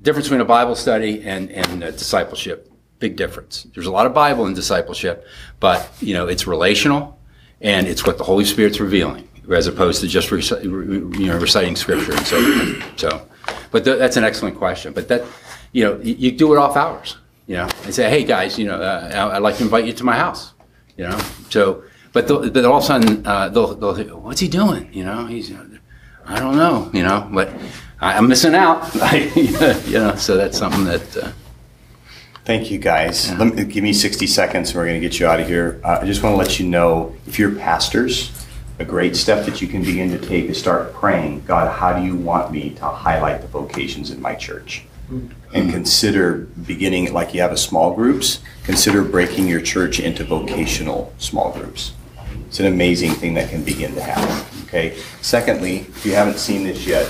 [0.00, 2.72] difference between a Bible study and and discipleship.
[2.98, 3.66] Big difference.
[3.74, 5.26] There's a lot of Bible in discipleship,
[5.60, 7.18] but you know, it's relational
[7.62, 11.76] and it's what the Holy Spirit's revealing, as opposed to just reci- you know reciting
[11.76, 12.98] scripture and so forth.
[12.98, 13.28] So,
[13.70, 14.92] but th- that's an excellent question.
[14.92, 15.24] But that
[15.72, 17.16] you know you, you do it off hours.
[17.46, 20.04] You know, and say, hey guys, you know, uh, I'd like to invite you to
[20.04, 20.52] my house.
[20.96, 21.18] You know,
[21.50, 21.82] so
[22.12, 24.88] but they'll, but all of a sudden uh, they'll they'll say, what's he doing?
[24.92, 25.52] You know, he's
[26.26, 26.90] I don't know.
[26.92, 27.50] You know, but
[28.00, 28.94] I, I'm missing out.
[29.36, 31.16] you know, so that's something that.
[31.16, 31.32] Uh,
[32.44, 33.32] Thank you, guys.
[33.38, 35.80] Let me, give me 60 seconds and we're going to get you out of here.
[35.84, 38.32] Uh, I just want to let you know if you're pastors,
[38.82, 42.04] a great step that you can begin to take is start praying God, how do
[42.04, 44.84] you want me to highlight the vocations in my church?
[45.08, 45.54] Mm-hmm.
[45.54, 51.12] And consider beginning, like you have a small groups, consider breaking your church into vocational
[51.18, 51.92] small groups.
[52.48, 54.64] It's an amazing thing that can begin to happen.
[54.64, 54.98] Okay.
[55.20, 57.06] Secondly, if you haven't seen this yet,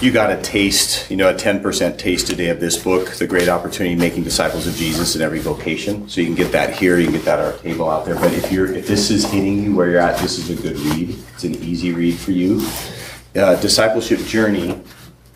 [0.00, 3.50] you got a taste, you know, a 10% taste today of this book, The Great
[3.50, 6.08] Opportunity Making Disciples of Jesus in Every Vocation.
[6.08, 8.14] So you can get that here, you can get that at our table out there.
[8.14, 10.78] But if you're if this is hitting you where you're at, this is a good
[10.78, 11.18] read.
[11.34, 12.66] It's an easy read for you.
[13.36, 14.70] Uh, Discipleship Journey,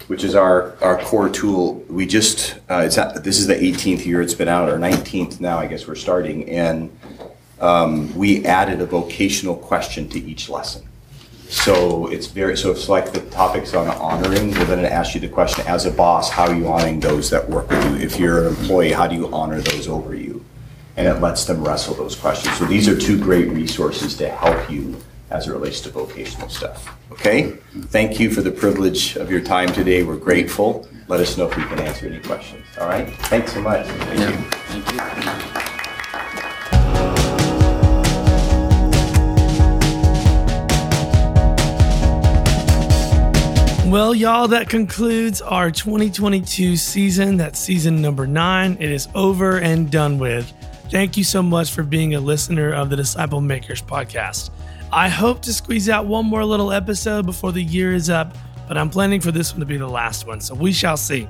[0.07, 4.07] which is our, our core tool, we just, uh, it's at, this is the 18th
[4.07, 6.49] year it's been out, or 19th now, I guess we're starting.
[6.49, 6.97] And
[7.61, 10.89] um, we added a vocational question to each lesson.
[11.49, 15.29] So it's very, so it's like the topics on honoring, we're gonna ask you the
[15.29, 17.97] question, as a boss, how are you honoring those that work with you?
[18.05, 20.45] If you're an employee, how do you honor those over you?
[20.97, 22.57] And it lets them wrestle those questions.
[22.57, 24.97] So these are two great resources to help you
[25.31, 26.97] as it relates to vocational stuff.
[27.11, 27.51] Okay?
[27.87, 30.05] Thank you for the privilege of your time today.
[30.05, 30.89] We're grateful.
[31.09, 32.65] Let us know if we can answer any questions.
[32.81, 33.09] All right?
[33.25, 33.87] Thanks so much.
[33.87, 34.51] Thank you.
[34.51, 35.61] thank you.
[43.95, 47.37] Well, y'all, that concludes our 2022 season.
[47.37, 48.77] That's season number nine.
[48.81, 50.53] It is over and done with.
[50.91, 54.51] Thank you so much for being a listener of the Disciple Makers podcast.
[54.93, 58.37] I hope to squeeze out one more little episode before the year is up,
[58.67, 61.29] but I'm planning for this one to be the last one, so we shall see.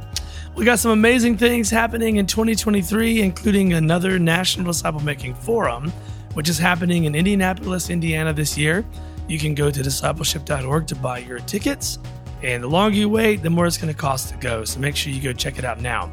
[0.57, 5.93] We got some amazing things happening in 2023, including another National Disciple Making Forum,
[6.33, 8.87] which is happening in Indianapolis, Indiana this year.
[9.29, 11.99] You can go to discipleship.org to buy your tickets.
[12.45, 14.64] And the longer you wait, the more it's going to cost to go.
[14.66, 16.12] So make sure you go check it out now.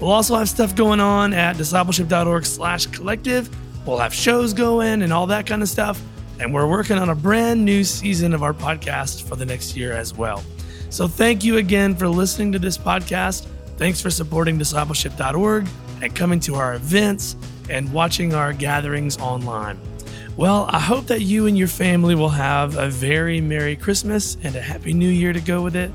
[0.00, 3.50] We'll also have stuff going on at discipleship.org slash collective.
[3.86, 6.00] We'll have shows going and all that kind of stuff.
[6.40, 9.92] And we're working on a brand new season of our podcast for the next year
[9.92, 10.42] as well.
[10.88, 13.46] So thank you again for listening to this podcast.
[13.76, 15.68] Thanks for supporting discipleship.org
[16.02, 17.36] and coming to our events
[17.68, 19.78] and watching our gatherings online.
[20.36, 24.54] Well, I hope that you and your family will have a very Merry Christmas and
[24.54, 25.90] a Happy New Year to go with it.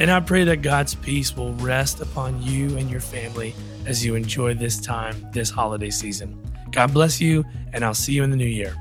[0.00, 3.54] And I pray that God's peace will rest upon you and your family
[3.86, 6.36] as you enjoy this time, this holiday season.
[6.72, 8.74] God bless you, and I'll see you in the new year.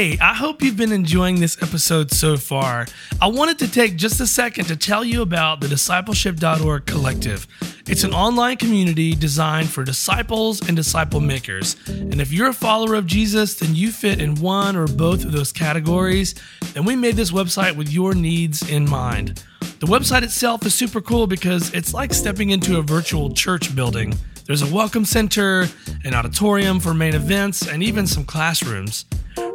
[0.00, 2.86] Hey, I hope you've been enjoying this episode so far.
[3.20, 7.46] I wanted to take just a second to tell you about the discipleship.org collective.
[7.86, 11.76] It's an online community designed for disciples and disciple makers.
[11.86, 15.32] And if you're a follower of Jesus, then you fit in one or both of
[15.32, 16.34] those categories.
[16.74, 19.44] And we made this website with your needs in mind.
[19.80, 24.14] The website itself is super cool because it's like stepping into a virtual church building.
[24.46, 25.68] There's a welcome center,
[26.04, 29.04] an auditorium for main events, and even some classrooms.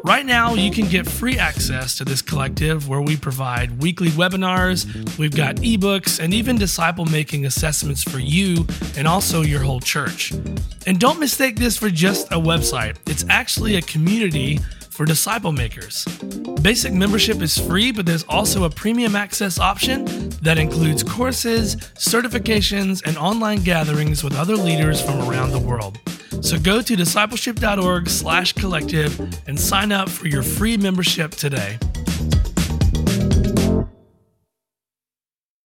[0.06, 4.86] Right now, you can get free access to this collective where we provide weekly webinars,
[5.18, 10.32] we've got ebooks, and even disciple making assessments for you and also your whole church.
[10.86, 14.60] And don't mistake this for just a website, it's actually a community
[14.96, 16.06] for disciple makers.
[16.62, 20.06] Basic membership is free, but there's also a premium access option
[20.42, 26.00] that includes courses, certifications, and online gatherings with other leaders from around the world.
[26.42, 31.78] So go to discipleship.org slash collective and sign up for your free membership today.